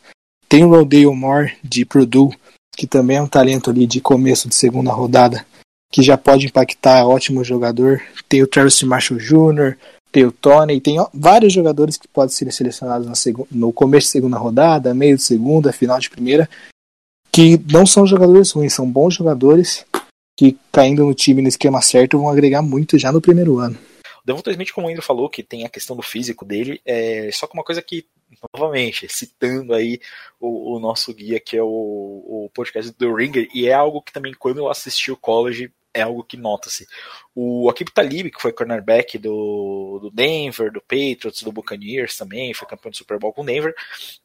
[0.48, 2.34] Tem o Rodale Moore de Purdue,
[2.74, 5.44] que também é um talento ali de começo de segunda rodada,
[5.92, 8.00] que já pode impactar, é ótimo jogador.
[8.26, 9.76] Tem o Travis Marshall Jr.,
[10.40, 13.06] Tony, tem vários jogadores que podem ser selecionados
[13.50, 16.48] no começo de segunda rodada, meio de segunda, final de primeira,
[17.30, 19.84] que não são jogadores ruins, são bons jogadores
[20.38, 23.78] que caindo no time no esquema certo vão agregar muito já no primeiro ano.
[24.22, 27.30] O Devonta Smith, como o Andrew falou, que tem a questão do físico dele, é
[27.32, 28.06] só que uma coisa que,
[28.54, 30.00] novamente, citando aí
[30.40, 34.12] o, o nosso guia, que é o, o podcast do Ringer, e é algo que
[34.12, 36.86] também, quando eu assisti o college, é algo que nota-se.
[37.34, 42.68] O Akib Talib, que foi cornerback do, do Denver, do Patriots, do Buccaneers também, foi
[42.68, 43.74] campeão do Super Bowl com Denver,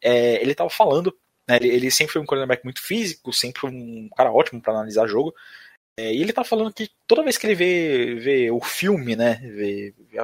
[0.02, 1.16] é, ele estava falando
[1.48, 5.08] né, ele, ele, sempre foi um cornerback muito físico, sempre um cara ótimo para analisar
[5.08, 5.34] jogo.
[5.98, 9.36] É, e ele tá falando que toda vez que ele vê, vê o filme, né,
[9.44, 10.18] vê, vê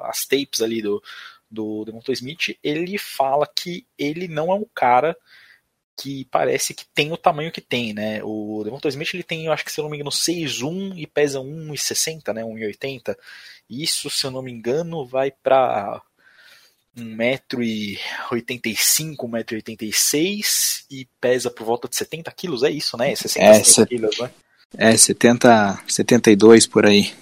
[0.00, 1.02] as tapes ali do,
[1.50, 5.16] do Smith, ele fala que ele não é um cara
[5.96, 8.20] que parece que tem o tamanho que tem, né?
[8.22, 11.06] O Devonta Smith ele tem, eu acho que se eu não me engano, 6'1 e
[11.06, 12.42] pesa 1,60, né?
[12.42, 13.16] 1,80.
[13.68, 16.02] Isso, se eu não me engano, vai para
[16.96, 23.14] 1,85m, 1,86m e pesa por volta de 70 quilos, é isso, né?
[23.14, 23.86] 60 é, se...
[23.86, 24.30] quilos, né?
[24.76, 27.12] É, 70, 72 por aí.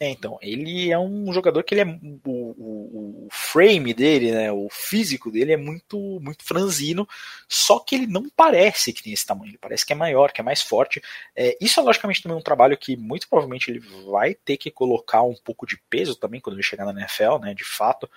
[0.00, 1.84] É, então, ele é um jogador que ele é
[2.24, 7.08] o, o, o, frame dele, né, o físico dele é muito muito franzino,
[7.48, 10.40] só que ele não parece que tem esse tamanho, ele parece que é maior, que
[10.40, 11.02] é mais forte.
[11.34, 15.22] É, isso é logicamente também um trabalho que muito provavelmente ele vai ter que colocar
[15.22, 18.08] um pouco de peso também quando ele chegar na NFL, né, de fato,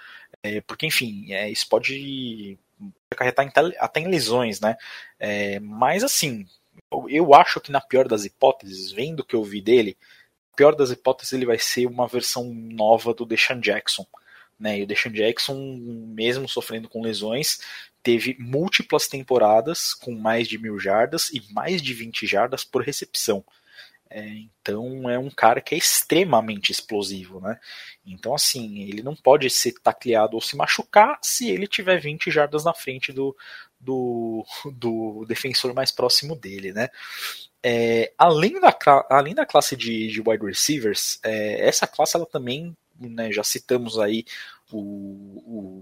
[0.44, 2.60] é, porque enfim, é, isso pode
[3.10, 4.78] acarretar até em lesões, né,
[5.20, 6.46] é, mas assim,
[7.10, 9.98] eu acho que na pior das hipóteses, vendo o que eu vi dele,
[10.62, 14.06] pior das hipóteses, ele vai ser uma versão nova do Deshaun Jackson.
[14.60, 14.78] Né?
[14.78, 15.56] E o Deshaun Jackson,
[16.13, 17.62] mesmo sofrendo com lesões,
[18.04, 23.43] teve múltiplas temporadas com mais de mil jardas e mais de 20 jardas por recepção.
[24.08, 27.58] É, então é um cara que é extremamente explosivo, né?
[28.06, 32.65] Então assim, ele não pode ser tacleado ou se machucar se ele tiver 20 jardas
[32.65, 33.36] na frente do,
[33.82, 36.89] do, do defensor mais próximo dele, né?
[37.63, 38.76] É, além, da,
[39.10, 44.00] além da classe de, de wide receivers, é, essa classe ela também, né, já citamos
[44.00, 44.26] aí
[44.77, 45.81] o,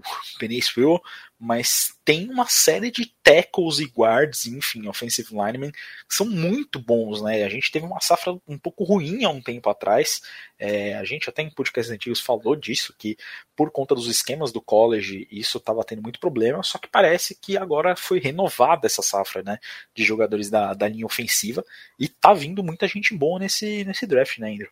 [0.76, 1.00] Will,
[1.38, 7.22] mas tem uma série de tackles e guards, enfim, offensive linemen, que são muito bons,
[7.22, 7.44] né?
[7.44, 10.20] A gente teve uma safra um pouco ruim há um tempo atrás.
[10.58, 13.16] É, a gente até em podcasts antigos falou disso, que
[13.56, 17.56] por conta dos esquemas do college, isso estava tendo muito problema, só que parece que
[17.56, 19.58] agora foi renovada essa safra, né?
[19.94, 21.64] De jogadores da, da linha ofensiva,
[21.98, 24.68] e tá vindo muita gente boa nesse, nesse draft, né, Andrew?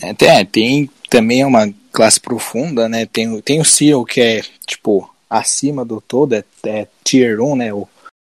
[0.00, 3.06] É, tem, também uma classe profunda, né?
[3.06, 7.72] Tem, tem o Seal, que é, tipo, acima do todo, é, é Tier 1, né?
[7.72, 7.86] O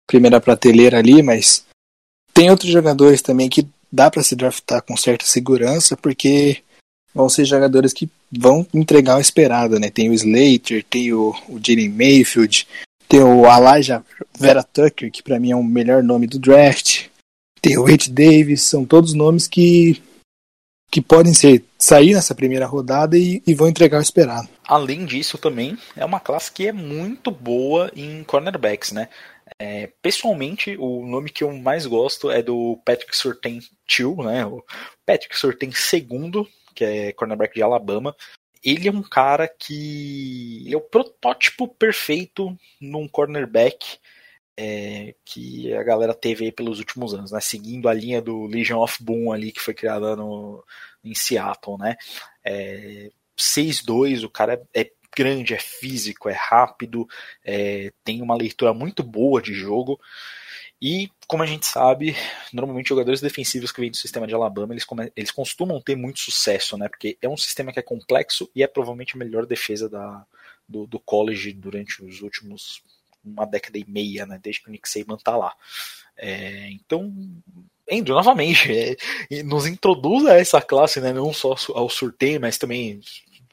[0.07, 1.65] primeira prateleira ali, mas
[2.33, 6.61] tem outros jogadores também que dá para se draftar com certa segurança, porque
[7.13, 9.89] vão ser jogadores que vão entregar o esperado, né?
[9.89, 12.67] Tem o Slater, tem o, o Jalen Mayfield,
[13.07, 14.03] tem o Elijah
[14.37, 17.07] Vera Tucker, que para mim é o melhor nome do draft,
[17.61, 20.01] tem o Wade Davis, são todos nomes que
[20.91, 24.49] que podem ser sair nessa primeira rodada e, e, vão entregar o esperado.
[24.67, 29.07] Além disso, também é uma classe que é muito boa em cornerbacks, né?
[29.57, 33.59] É, pessoalmente, o nome que eu mais gosto é do Patrick Surtain
[33.99, 34.45] II, né?
[34.45, 34.63] O
[35.05, 38.15] Patrick Surtain II, que é cornerback de Alabama.
[38.63, 43.97] Ele é um cara que ele é o protótipo perfeito num cornerback
[44.63, 47.39] é, que a galera teve aí pelos últimos anos, né?
[47.41, 50.63] Seguindo a linha do Legion of Boom ali que foi criada no,
[51.03, 51.95] em Seattle, né?
[52.45, 57.07] É, 6-2, o cara é, é grande, é físico, é rápido,
[57.43, 59.99] é, tem uma leitura muito boa de jogo.
[60.79, 62.15] E, como a gente sabe,
[62.53, 66.77] normalmente jogadores defensivos que vêm do sistema de Alabama, eles, eles costumam ter muito sucesso,
[66.77, 66.87] né?
[66.87, 70.23] Porque é um sistema que é complexo e é provavelmente a melhor defesa da,
[70.69, 72.83] do, do college durante os últimos
[73.23, 74.39] uma década e meia, né?
[74.41, 75.53] Desde que o Nick Saban tá lá.
[76.17, 77.13] É, então,
[77.91, 78.71] Andrew, novamente,
[79.29, 81.11] é, nos introduz a essa classe, né?
[81.13, 83.01] Não só ao sorteio, mas também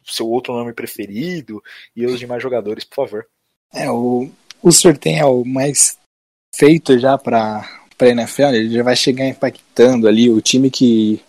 [0.05, 1.63] seu outro nome preferido
[1.95, 3.27] e os demais jogadores, por favor.
[3.73, 4.31] É, o,
[4.63, 4.71] o
[5.05, 5.99] é o mais
[6.55, 11.21] feito já para para NFL, ele já vai chegar impactando ali o time que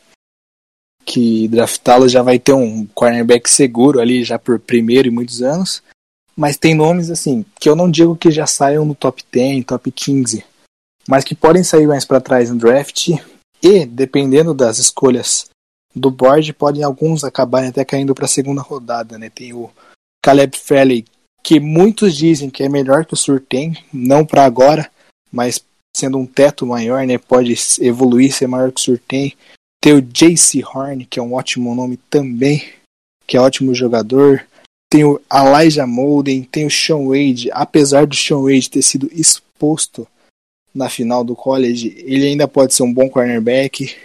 [1.04, 5.82] que draftá-lo já vai ter um cornerback seguro ali já por primeiro e muitos anos.
[6.40, 9.92] Mas tem nomes assim, que eu não digo que já saiam no top 10, top
[9.92, 10.46] 15,
[11.06, 13.10] mas que podem sair mais para trás no draft
[13.62, 15.50] e, dependendo das escolhas
[15.94, 19.30] do board, podem alguns acabarem até caindo para a segunda rodada, né?
[19.30, 19.70] Tem o
[20.24, 21.04] Caleb Fairley,
[21.44, 24.90] que muitos dizem que é melhor que o Surtain, não para agora,
[25.30, 25.62] mas
[25.94, 29.34] sendo um teto maior, né, pode evoluir, ser maior que o Surtain.
[29.82, 32.64] Tem o JC Horn, que é um ótimo nome também,
[33.28, 34.48] que é ótimo jogador.
[34.92, 40.08] Tem o Elijah Molden, tem o Sean Wade, apesar do Sean Wade ter sido exposto
[40.74, 43.96] na final do college, ele ainda pode ser um bom cornerback.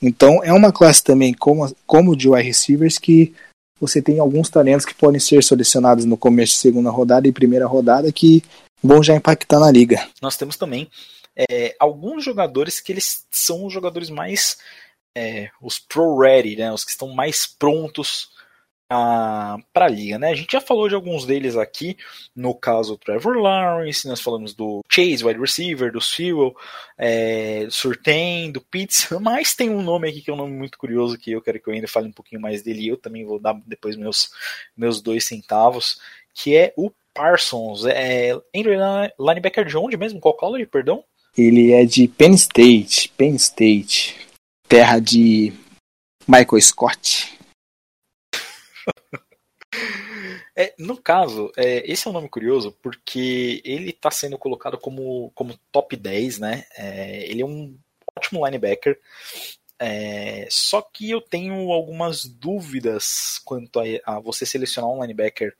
[0.00, 3.34] Então é uma classe também como, como de wide receivers que
[3.80, 7.66] você tem alguns talentos que podem ser selecionados no começo de segunda rodada e primeira
[7.66, 8.42] rodada que
[8.82, 10.08] vão já impactar na liga.
[10.20, 10.88] Nós temos também
[11.36, 14.58] é, alguns jogadores que eles são os jogadores mais
[15.16, 18.30] é, os pro ready, né, os que estão mais prontos
[18.88, 20.30] para a liga, né?
[20.30, 21.96] A gente já falou de alguns deles aqui,
[22.34, 26.56] no caso do Trevor Lawrence, nós falamos do Chase, wide receiver, do Sewell,
[26.96, 30.78] é, do Surtain, do Pitts, mas tem um nome aqui que é um nome muito
[30.78, 33.38] curioso que eu quero que eu ainda fale um pouquinho mais dele eu também vou
[33.38, 34.30] dar depois meus,
[34.74, 36.00] meus dois centavos,
[36.32, 37.84] que é o Parsons.
[37.84, 40.20] É, linebacker de onde mesmo?
[40.20, 41.04] Qual college, perdão?
[41.36, 44.16] Ele é de Penn State, Penn State,
[44.66, 45.52] terra de
[46.26, 47.37] Michael Scott.
[50.56, 55.30] É, no caso, é, esse é um nome curioso porque ele está sendo colocado como,
[55.32, 56.64] como top 10, né?
[56.76, 57.78] É, ele é um
[58.16, 58.98] ótimo linebacker.
[59.78, 65.56] É, só que eu tenho algumas dúvidas quanto a, a você selecionar um linebacker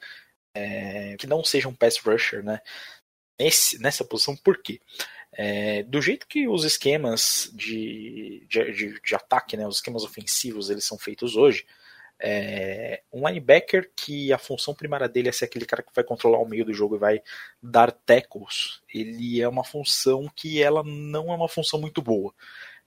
[0.53, 2.61] é, que não seja um pass rusher, né?
[3.39, 4.81] Nesse, nessa posição, por quê?
[5.33, 10.71] É, do jeito que os esquemas de, de, de, de, ataque, né, os esquemas ofensivos,
[10.71, 11.65] eles são feitos hoje,
[12.21, 16.39] é, um linebacker que a função primária dele é ser aquele cara que vai controlar
[16.39, 17.23] o meio do jogo e vai
[17.63, 22.35] dar tackles, ele é uma função que ela não é uma função muito boa.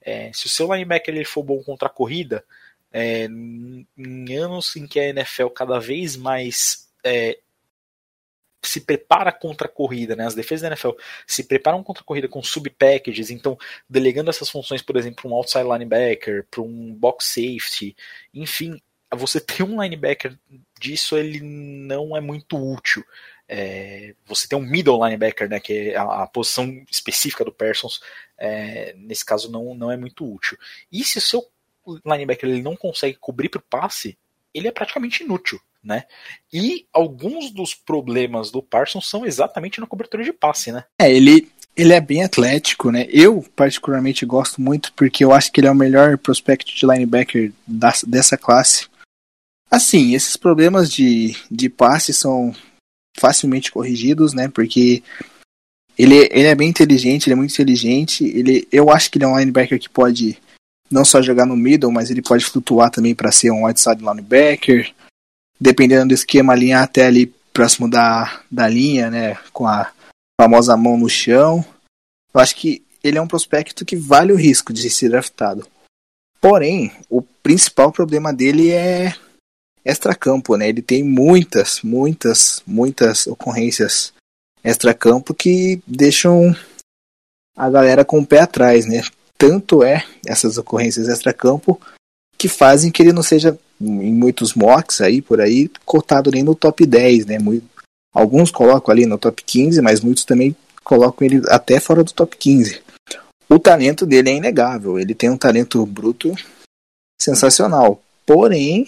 [0.00, 2.44] É, se o seu linebacker ele for bom contra a corrida,
[2.92, 7.38] é, em anos em que a NFL cada vez mais é,
[8.62, 10.26] se prepara contra a corrida, né?
[10.26, 10.90] As defesas da NFL
[11.26, 15.34] se preparam contra a corrida com sub-packages, então delegando essas funções, por exemplo, para um
[15.34, 17.96] outside linebacker, para um box safety,
[18.32, 18.80] enfim,
[19.16, 20.38] você ter um linebacker
[20.78, 23.04] disso ele não é muito útil.
[23.48, 28.00] É, você tem um middle linebacker, né, que é a, a posição específica do Persons,
[28.38, 30.56] é, nesse caso não, não é muito útil.
[30.90, 31.46] E se o seu
[32.06, 34.16] linebacker ele não consegue cobrir para o passe,
[34.54, 36.04] ele é praticamente inútil né?
[36.52, 40.84] E alguns dos problemas do Parsons são exatamente na cobertura de passe, né?
[40.98, 43.06] É, ele, ele é bem atlético, né?
[43.10, 47.52] Eu, particularmente, gosto muito porque eu acho que ele é o melhor prospect de linebacker
[47.66, 48.86] da, dessa classe.
[49.72, 52.54] Assim, esses problemas de, de passe são
[53.16, 54.46] facilmente corrigidos, né?
[54.46, 55.02] Porque
[55.98, 58.22] ele, ele é bem inteligente, ele é muito inteligente.
[58.24, 60.36] Ele, eu acho que ele é um linebacker que pode
[60.90, 64.92] não só jogar no middle, mas ele pode flutuar também para ser um outside linebacker
[65.58, 69.38] dependendo do esquema, alinhar até ali próximo da, da linha, né?
[69.54, 69.90] Com a
[70.38, 71.64] famosa mão no chão.
[72.34, 75.66] Eu acho que ele é um prospecto que vale o risco de ser draftado.
[76.40, 79.14] Porém, o principal problema dele é
[79.84, 80.68] extracampo, né?
[80.68, 84.12] Ele tem muitas, muitas, muitas ocorrências
[84.64, 86.54] extracampo que deixam
[87.56, 89.02] a galera com o pé atrás, né?
[89.36, 91.80] Tanto é essas ocorrências extracampo
[92.38, 96.54] que fazem que ele não seja em muitos mocks aí por aí cotado nem no
[96.54, 97.38] top 10, né?
[98.14, 102.36] Alguns colocam ali no top 15, mas muitos também colocam ele até fora do top
[102.36, 102.82] 15.
[103.48, 106.34] O talento dele é inegável, ele tem um talento bruto
[107.20, 108.00] sensacional.
[108.24, 108.86] Porém,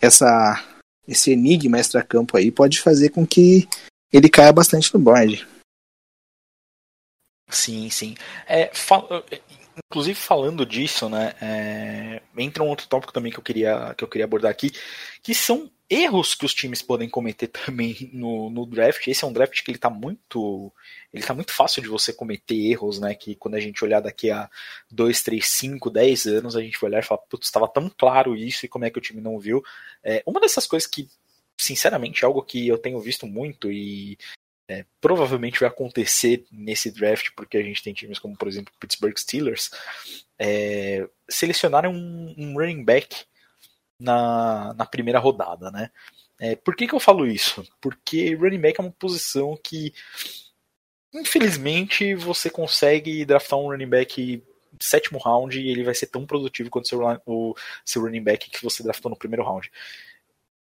[0.00, 0.64] essa
[1.06, 3.66] esse enigma extra-campo aí pode fazer com que
[4.12, 5.46] ele caia bastante no board.
[7.50, 8.14] Sim, sim.
[8.46, 8.70] É,
[9.86, 14.08] Inclusive falando disso, né, é, entra um outro tópico também que eu queria que eu
[14.08, 14.70] queria abordar aqui,
[15.22, 19.06] que são erros que os times podem cometer também no, no draft.
[19.06, 20.72] Esse é um draft que ele tá muito
[21.12, 23.14] ele tá muito fácil de você cometer erros, né?
[23.14, 24.50] Que quando a gente olhar daqui a
[24.90, 28.36] 2, 3, 5, 10 anos, a gente vai olhar e falar, putz, estava tão claro
[28.36, 29.62] isso e como é que o time não viu.
[30.04, 31.08] É, uma dessas coisas que,
[31.56, 34.18] sinceramente, é algo que eu tenho visto muito e
[34.68, 38.78] é, provavelmente vai acontecer nesse draft, porque a gente tem times como, por exemplo, o
[38.78, 39.70] Pittsburgh Steelers,
[40.38, 43.24] é, selecionaram um, um, running back
[43.98, 45.90] na, na primeira rodada, né?
[46.38, 47.66] É, por que, que eu falo isso?
[47.80, 49.92] Porque running back é uma posição que,
[51.12, 54.44] infelizmente, você consegue draftar um running back
[54.80, 57.54] sétimo round e ele vai ser tão produtivo quanto seu, o
[57.84, 59.70] seu running back que você draftou no primeiro round.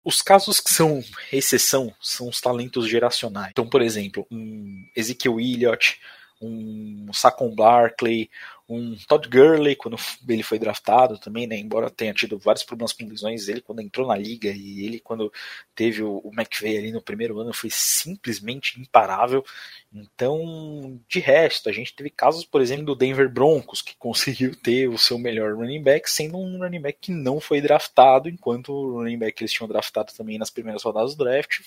[0.05, 3.51] Os casos que são exceção são os talentos geracionais.
[3.51, 6.01] Então, por exemplo, um Ezekiel Elliott,
[6.41, 8.29] um Saquon Barkley,
[8.69, 9.97] um Todd Gurley, quando
[10.29, 14.07] ele foi draftado também, né, embora tenha tido vários problemas com lesões, ele quando entrou
[14.07, 15.33] na liga e ele quando
[15.75, 19.45] teve o, McVay ali no primeiro ano foi simplesmente imparável.
[19.93, 24.89] Então, de resto, a gente teve casos, por exemplo, do Denver Broncos, que conseguiu ter
[24.89, 28.99] o seu melhor running back, sendo um running back que não foi draftado, enquanto o
[28.99, 31.61] running back que eles tinham draftado também nas primeiras rodadas do draft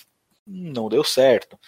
[0.46, 1.60] não deu certo.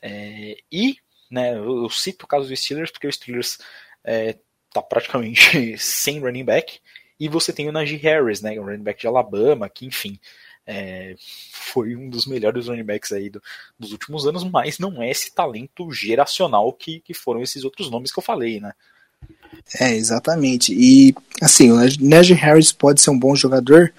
[0.00, 0.96] É, e
[1.30, 3.58] né, eu, eu, cito o caso dos Steelers, porque os Steelers
[4.04, 4.38] é,
[4.72, 6.80] tá praticamente sem running back,
[7.18, 10.18] e você tem o Najee Harris, né, o running back de Alabama, que enfim,
[10.66, 11.14] é,
[11.50, 13.42] foi um dos melhores running backs aí do,
[13.78, 18.12] dos últimos anos, mas não é esse talento geracional que, que foram esses outros nomes
[18.12, 18.72] que eu falei, né.
[19.80, 20.72] É, exatamente.
[20.72, 23.92] E, assim, o Najee Harris pode ser um bom jogador,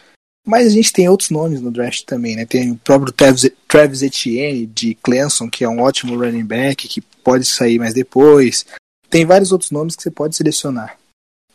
[0.46, 2.46] mas a gente tem outros nomes no draft também, né?
[2.46, 7.02] Tem o próprio Travis, Travis Etienne de Clemson, que é um ótimo running back, que
[7.02, 8.66] pode sair mais depois.
[9.10, 10.98] Tem vários outros nomes que você pode selecionar.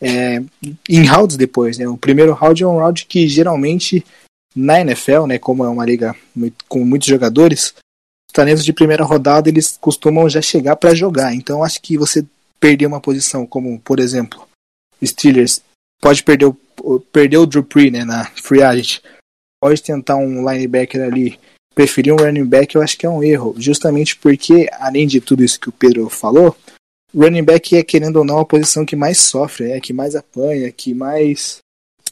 [0.01, 0.43] É,
[0.89, 1.89] em rounds depois, né?
[1.89, 4.05] O primeiro round é um round que geralmente
[4.55, 6.15] na NFL, né, como é uma liga
[6.69, 7.75] com muitos jogadores,
[8.29, 11.35] os talentos de primeira rodada eles costumam já chegar para jogar.
[11.35, 12.25] Então acho que você
[12.61, 14.47] perder uma posição como, por exemplo,
[15.05, 15.61] Steelers
[16.01, 19.01] pode perder o, perder o Drew né, na free agent,
[19.61, 21.39] pode tentar um linebacker ali,
[21.75, 25.43] preferir um running back, eu acho que é um erro, justamente porque além de tudo
[25.43, 26.57] isso que o Pedro falou,
[27.15, 30.71] running back é, querendo ou não, a posição que mais sofre, é que mais apanha,
[30.73, 31.59] que mais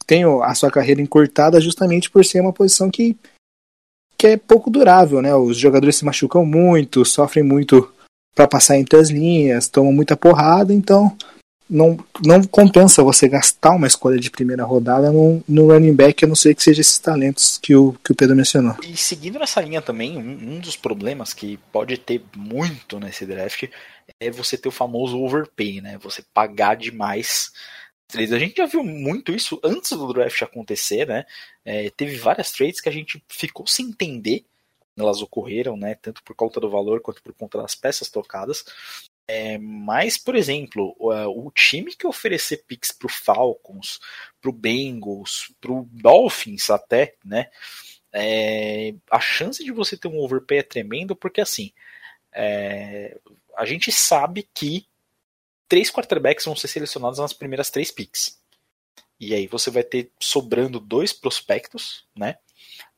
[0.07, 3.17] tem a sua carreira encurtada justamente por ser uma posição que,
[4.17, 5.35] que é pouco durável, né?
[5.35, 7.91] Os jogadores se machucam muito, sofrem muito
[8.35, 11.17] para passar entre as linhas, tomam muita porrada, então
[11.73, 16.29] não, não compensa você gastar uma escolha de primeira rodada no, no running back, a
[16.29, 18.77] não ser que seja esses talentos que o, que o Pedro mencionou.
[18.83, 23.65] E seguindo nessa linha também, um, um dos problemas que pode ter muito nesse draft
[24.21, 25.99] é você ter o famoso overpay, né?
[26.03, 27.51] Você pagar demais.
[28.15, 31.25] A gente já viu muito isso antes do draft acontecer, né?
[31.65, 34.45] É, teve várias trades que a gente ficou sem entender
[34.97, 35.95] elas ocorreram, né?
[35.95, 38.65] Tanto por conta do valor quanto por conta das peças trocadas.
[39.27, 44.01] É, mas, por exemplo, o, o, time que oferecer picks pro Falcons,
[44.41, 47.49] pro Bengals, pro Dolphins até, né?
[48.13, 51.73] É, a chance de você ter um overpay é tremendo, porque assim,
[52.33, 53.19] é,
[53.57, 54.87] a gente sabe que
[55.69, 58.39] três quarterbacks vão ser selecionados nas primeiras três picks.
[59.19, 62.37] E aí você vai ter sobrando dois prospectos, né?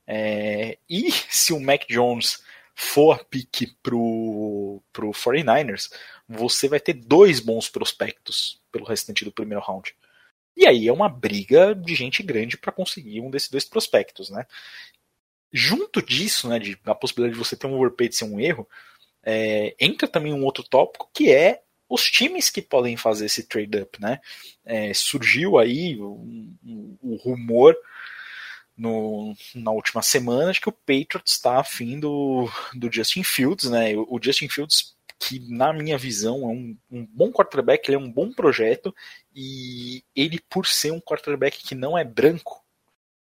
[0.07, 2.43] É, e se o Mac Jones
[2.75, 5.93] for pique pro, pro 49ers,
[6.29, 9.95] você vai ter dois bons prospectos pelo restante do primeiro round.
[10.57, 14.47] E aí é uma briga de gente grande para conseguir um desses dois prospectos, né?
[15.53, 18.69] Junto disso, né, de a possibilidade de você ter um overpay de ser um erro,
[19.23, 24.01] é, entra também um outro tópico que é os times que podem fazer esse trade-up,
[24.01, 24.21] né?
[24.65, 26.13] É, surgiu aí o
[27.03, 27.77] um rumor
[28.77, 33.95] no, na última semana de que o Patriots está afim do, do Justin Fields, né?
[33.97, 38.11] O, Justin Fields, que na minha visão é um, um bom quarterback, ele é um
[38.11, 38.95] bom projeto
[39.35, 42.65] e ele, por ser um quarterback que não é branco,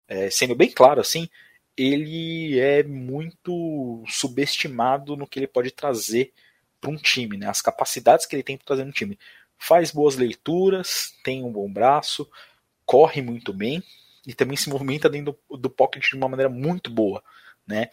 [0.08, 1.30] é, sendo bem claro assim,
[1.76, 6.32] ele é muito subestimado no que ele pode trazer
[6.80, 7.48] para um time, né?
[7.48, 9.18] As capacidades que ele tem para trazer no time.
[9.58, 12.30] Faz boas leituras, tem um bom braço,
[12.86, 13.84] corre muito bem
[14.26, 17.24] e também se movimenta dentro do, do pocket de uma maneira muito boa,
[17.68, 17.90] né?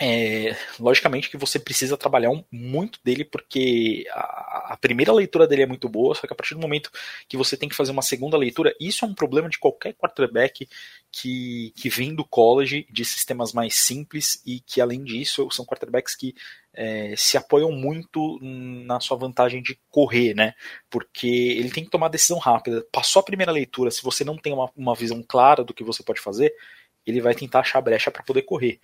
[0.00, 5.62] É, logicamente que você precisa trabalhar um, muito dele porque a, a, primeira leitura dele
[5.62, 6.90] é muito boa, só que a partir do momento
[7.28, 10.68] que você tem que fazer uma segunda leitura, isso é um problema de qualquer quarterback
[11.12, 16.16] que, que vem do college, de sistemas mais simples e que além disso são quarterbacks
[16.16, 16.34] que
[16.74, 20.54] é, se apoiam muito na sua vantagem de correr, né?
[20.90, 22.84] Porque ele tem que tomar decisão rápida.
[22.92, 26.02] Passou a primeira leitura, se você não tem uma, uma visão clara do que você
[26.02, 26.52] pode fazer,
[27.06, 28.80] ele vai tentar achar brecha para poder correr.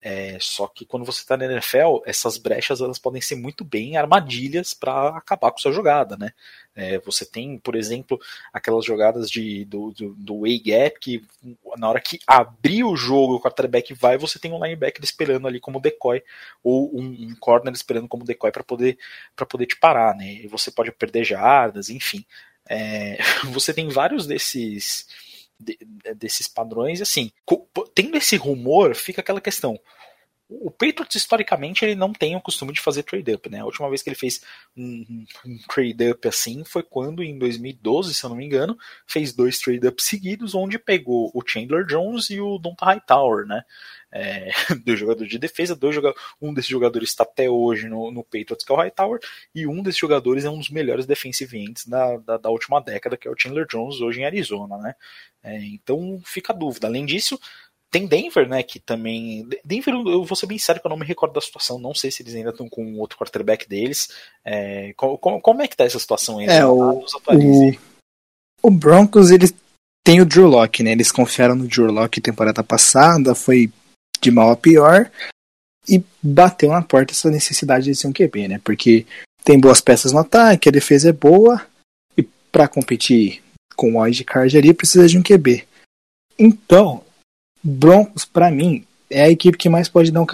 [0.00, 3.96] É, só que quando você está na NFL, essas brechas elas podem ser muito bem
[3.96, 6.30] armadilhas para acabar com sua jogada, né?
[6.74, 8.20] É, você tem, por exemplo,
[8.52, 11.24] aquelas jogadas de, do, do, do A-gap que
[11.76, 15.58] na hora que abrir o jogo o quarterback vai, você tem um linebacker esperando ali
[15.58, 16.22] como decoy
[16.62, 18.96] ou um, um corner esperando como decoy para poder
[19.34, 20.34] para poder te parar, né?
[20.34, 22.24] E você pode perder jardas, enfim.
[22.68, 23.18] É,
[23.50, 25.08] você tem vários desses
[25.58, 25.78] de,
[26.16, 27.30] desses padrões, assim,
[27.94, 29.78] tendo esse rumor, fica aquela questão.
[30.50, 33.60] o Patriots, historicamente, ele não tem o costume de fazer trade-up, né?
[33.60, 34.42] A última vez que ele fez
[34.76, 39.58] um, um trade-up assim foi quando, em 2012, se eu não me engano, fez dois
[39.58, 43.62] trade-ups seguidos, onde pegou o Chandler Jones e o Donta Hightower, né?
[44.10, 44.50] É,
[44.84, 48.64] dois jogadores de defesa, dois jogadores, um desses jogadores está até hoje no, no Patriots,
[48.64, 49.20] que é o Hightower,
[49.54, 53.16] e um desses jogadores é um dos melhores defensive ends da, da, da última década,
[53.16, 54.94] que é o Chandler Jones, hoje em Arizona, né?
[55.42, 56.86] É, então fica a dúvida.
[56.86, 57.38] Além disso,
[57.90, 59.48] tem Denver, né, que também.
[59.64, 61.78] Denver, eu vou ser bem sério que eu não me recordo da situação.
[61.78, 64.08] Não sei se eles ainda estão com outro quarterback deles.
[64.44, 66.46] É, como, como, é que tá essa situação aí?
[66.46, 67.78] É, o, o,
[68.62, 69.54] o, Broncos, eles
[70.04, 70.92] têm o Drew Locke, né?
[70.92, 73.70] Eles confiaram no Drew Locke temporada passada, foi
[74.20, 75.10] de mal a pior.
[75.88, 78.60] E bateu na porta essa necessidade de ser um QB, né?
[78.62, 79.06] Porque
[79.42, 81.66] tem boas peças no ataque, a defesa é boa.
[82.16, 83.42] E para competir
[83.74, 85.66] com o wildcard ali, precisa de um QB.
[86.38, 87.02] Então,
[87.62, 90.26] Broncos, para mim, é a equipe que mais pode dar, um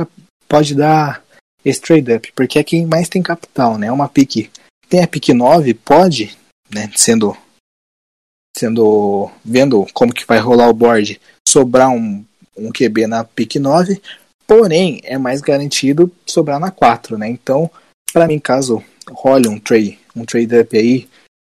[0.49, 1.25] pode dar
[1.65, 3.87] esse trade-up, porque é quem mais tem capital, né?
[3.87, 4.51] É uma pique.
[4.89, 6.37] Tem a pique 9, pode,
[6.71, 6.91] né?
[6.95, 7.37] Sendo.
[8.57, 9.31] Sendo.
[9.45, 12.25] Vendo como que vai rolar o board, sobrar um,
[12.57, 14.01] um QB na pique 9,
[14.47, 17.29] porém é mais garantido sobrar na 4, né?
[17.29, 17.71] Então,
[18.13, 21.09] para mim, caso role um trade, um trade up aí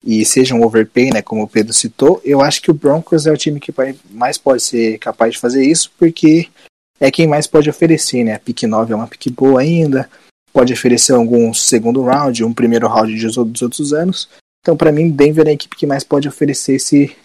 [0.04, 3.32] e seja um overpay, né, como o Pedro citou, eu acho que o Broncos é
[3.32, 3.74] o time que
[4.10, 6.48] mais pode ser capaz de fazer isso, porque
[7.00, 8.34] é quem mais pode oferecer, né?
[8.34, 10.10] A pick 9 é uma pick boa ainda,
[10.54, 14.30] pode oferecer algum segundo round, um primeiro round dos outros anos.
[14.62, 17.16] Então, para mim, Denver é a equipe que mais pode oferecer esse,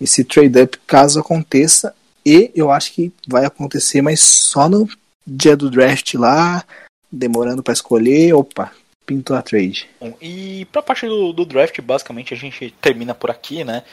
[0.00, 1.94] esse trade-up caso aconteça.
[2.24, 4.88] E eu acho que vai acontecer, mas só no
[5.26, 6.64] dia do draft lá,
[7.10, 8.34] demorando para escolher.
[8.34, 8.72] Opa,
[9.04, 9.88] pintou a trade.
[10.00, 13.84] Bom, e pra parte do, do, draft, basicamente a gente termina por aqui, né?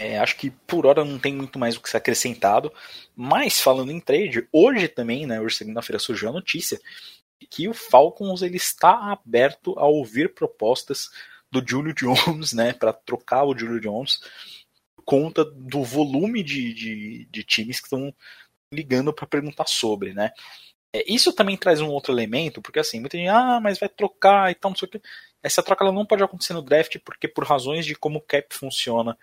[0.00, 2.72] É, acho que por hora não tem muito mais o que ser acrescentado.
[3.14, 5.40] Mas falando em trade, hoje também, né?
[5.40, 6.80] Hoje segunda-feira surgiu a notícia
[7.50, 11.10] que o Falcons ele está aberto a ouvir propostas
[11.50, 12.72] do Julio Jones, né?
[12.72, 14.20] Para trocar o Julio Jones
[15.06, 18.12] conta do volume de, de, de times que estão
[18.72, 20.32] ligando para perguntar sobre, né?
[20.92, 24.50] É, isso também traz um outro elemento, porque assim, muita gente, ah, mas vai trocar
[24.50, 25.00] e tal, não sei o que.
[25.42, 28.46] Essa troca ela não pode acontecer no draft, porque por razões de como o cap
[28.54, 29.16] funciona,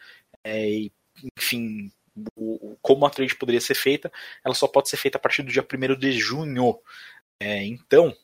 [0.44, 0.92] é, e,
[1.38, 1.92] enfim,
[2.36, 4.12] o, como a trade poderia ser feita,
[4.44, 6.80] ela só pode ser feita a partir do dia 1 de junho.
[7.40, 8.16] É, então, vai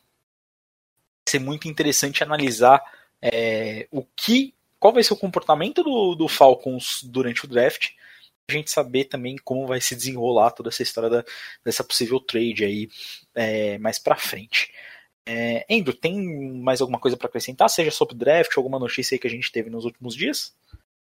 [1.27, 2.81] ser muito interessante analisar
[3.21, 7.89] é, o que, qual vai ser o comportamento do, do Falcons durante o draft
[8.49, 11.23] a gente saber também como vai se desenrolar toda essa história da,
[11.63, 12.89] dessa possível trade aí
[13.35, 14.71] é, mais para frente.
[15.27, 19.27] É, Andrew, tem mais alguma coisa para acrescentar, seja sobre draft, alguma notícia aí que
[19.27, 20.53] a gente teve nos últimos dias?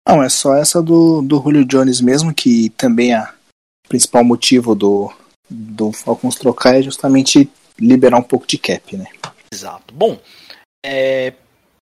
[0.06, 4.74] Não, é só essa do, do Julio Jones mesmo, que também é o principal motivo
[4.74, 5.12] do,
[5.48, 7.48] do Falcons trocar é justamente
[7.78, 9.06] liberar um pouco de cap, né?
[9.52, 9.94] Exato.
[9.94, 10.18] Bom,
[10.84, 11.34] é,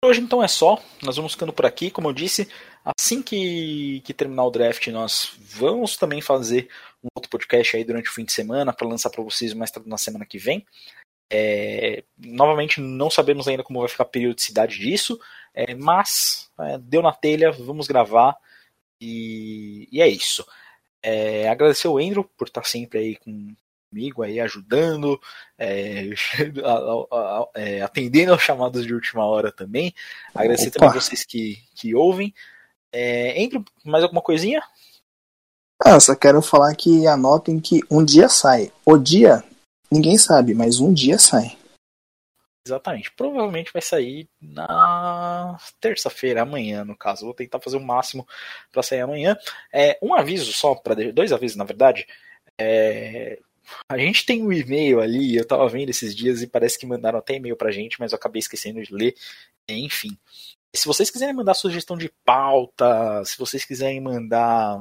[0.05, 0.83] hoje então é só.
[1.03, 1.91] Nós vamos ficando por aqui.
[1.91, 2.49] Como eu disse,
[2.85, 6.69] Assim que, que terminar o draft, nós vamos também fazer
[7.03, 9.97] um outro podcast aí durante o fim de semana para lançar para vocês mais na
[9.97, 10.67] semana que vem.
[11.33, 15.19] É, novamente, não sabemos ainda como vai ficar a periodicidade disso,
[15.55, 18.37] é, mas é, deu na telha, vamos gravar
[19.01, 20.47] e, e é isso.
[21.03, 23.17] É, agradecer o Andrew por estar sempre aí
[23.95, 25.21] comigo, aí ajudando,
[25.57, 26.11] é,
[26.65, 29.95] a, a, a, é, atendendo aos chamados de última hora também.
[30.35, 30.81] Agradecer Opa.
[30.81, 32.35] também vocês que, que ouvem.
[32.93, 34.63] É, entre mais alguma coisinha?
[35.81, 38.73] Ah, só quero falar que anotem que um dia sai.
[38.85, 39.45] O dia,
[39.91, 41.57] ninguém sabe, mas um dia sai.
[42.67, 43.13] Exatamente.
[43.13, 47.27] Provavelmente vai sair na terça-feira, amanhã, no caso.
[47.27, 48.27] Vou tentar fazer o máximo
[48.73, 49.37] para sair amanhã.
[49.73, 52.07] É, um aviso só, para dois avisos, na verdade.
[52.59, 53.39] É,
[53.89, 57.19] a gente tem um e-mail ali, eu tava vendo esses dias e parece que mandaram
[57.19, 59.15] até e-mail pra gente, mas eu acabei esquecendo de ler.
[59.69, 60.17] Enfim,
[60.75, 64.79] se vocês quiserem mandar sugestão de pauta, se vocês quiserem mandar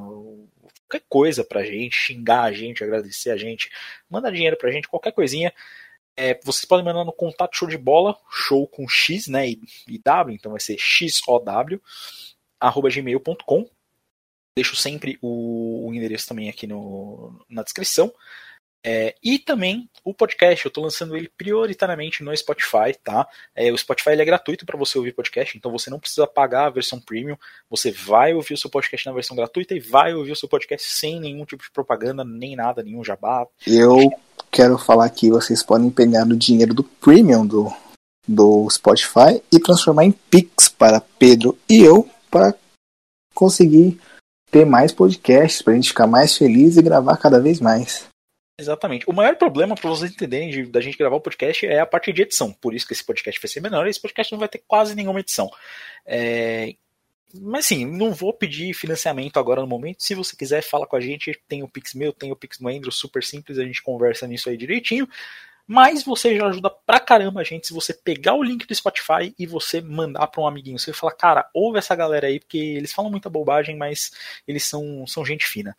[0.88, 3.70] qualquer coisa pra gente, xingar a gente, agradecer a gente,
[4.10, 5.54] mandar dinheiro pra gente, qualquer coisinha,
[6.16, 9.98] é, vocês podem mandar no contato show de bola, show com X, né, e, e
[9.98, 11.82] W, então vai ser XOW,
[12.60, 13.70] arroba gmail.com.
[14.56, 18.14] Deixo sempre o, o, endereço também aqui no, na descrição.
[18.86, 23.26] É, e também o podcast, eu estou lançando ele prioritariamente no Spotify, tá?
[23.56, 26.70] É, o Spotify é gratuito para você ouvir podcast, então você não precisa pagar a
[26.70, 27.38] versão premium,
[27.70, 30.92] você vai ouvir o seu podcast na versão gratuita e vai ouvir o seu podcast
[30.92, 33.48] sem nenhum tipo de propaganda, nem nada, nenhum jabá.
[33.66, 34.12] Eu
[34.52, 37.72] quero falar que vocês podem pegar o dinheiro do premium do,
[38.28, 42.54] do Spotify e transformar em Pix para Pedro e eu para
[43.34, 43.98] conseguir
[44.52, 48.13] ter mais podcasts, para a gente ficar mais feliz e gravar cada vez mais.
[48.58, 49.10] Exatamente.
[49.10, 52.14] O maior problema, para vocês entenderem, de, da gente gravar o podcast é a parte
[52.14, 52.54] de edição.
[52.54, 54.96] Por isso que esse podcast vai ser menor e esse podcast não vai ter quase
[54.96, 55.50] nenhuma edição.
[56.06, 56.76] É...
[57.34, 60.04] Mas sim, não vou pedir financiamento agora no momento.
[60.04, 61.34] Se você quiser, fala com a gente.
[61.48, 64.50] Tem o Pix meu, tem o Pix do Andrew, super simples, a gente conversa nisso
[64.50, 65.10] aí direitinho.
[65.66, 69.34] Mas você já ajuda pra caramba a gente se você pegar o link do Spotify
[69.40, 70.78] e você mandar para um amiguinho.
[70.78, 74.12] Você fala, cara, ouve essa galera aí, porque eles falam muita bobagem, mas
[74.48, 75.76] eles são, são gente fina.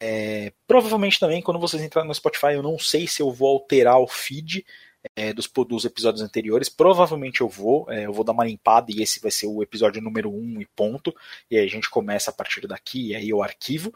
[0.00, 3.98] É, provavelmente também, quando vocês entrarem no Spotify, eu não sei se eu vou alterar
[4.00, 4.64] o feed
[5.14, 6.68] é, dos, dos, episódios anteriores.
[6.68, 10.00] Provavelmente eu vou, é, eu vou dar uma limpada e esse vai ser o episódio
[10.02, 11.14] número 1 um e ponto.
[11.50, 13.92] E aí a gente começa a partir daqui, e aí eu arquivo.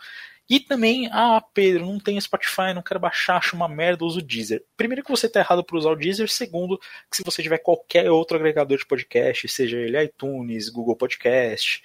[0.48, 4.22] E também, ah, Pedro, não tenho Spotify, não quero baixar, acho uma merda, uso o
[4.22, 4.62] Deezer.
[4.76, 6.78] Primeiro que você está errado por usar o Deezer, segundo
[7.10, 11.82] que se você tiver qualquer outro agregador de podcast, seja ele iTunes, Google Podcast,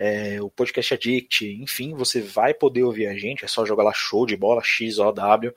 [0.00, 3.92] é, o Podcast Addict, enfim, você vai poder ouvir a gente, é só jogar lá
[3.92, 5.54] show de bola, XOW,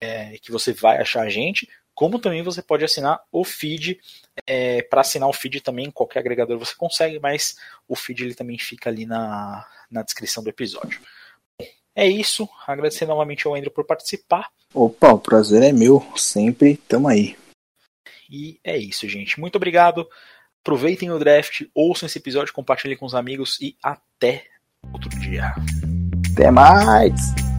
[0.00, 3.98] é, que você vai achar a gente, como também você pode assinar o feed,
[4.46, 7.56] é, para assinar o feed também, qualquer agregador você consegue, mas
[7.88, 11.00] o feed ele também fica ali na, na descrição do episódio.
[11.96, 14.50] É isso, agradecer novamente ao Andrew por participar.
[14.72, 17.36] Opa, o prazer é meu, sempre tamo aí.
[18.30, 19.38] E é isso, gente.
[19.38, 20.08] Muito obrigado.
[20.64, 24.44] Aproveitem o draft, ouçam esse episódio, compartilhem com os amigos e até
[24.90, 25.54] outro dia.
[26.32, 27.53] Até mais!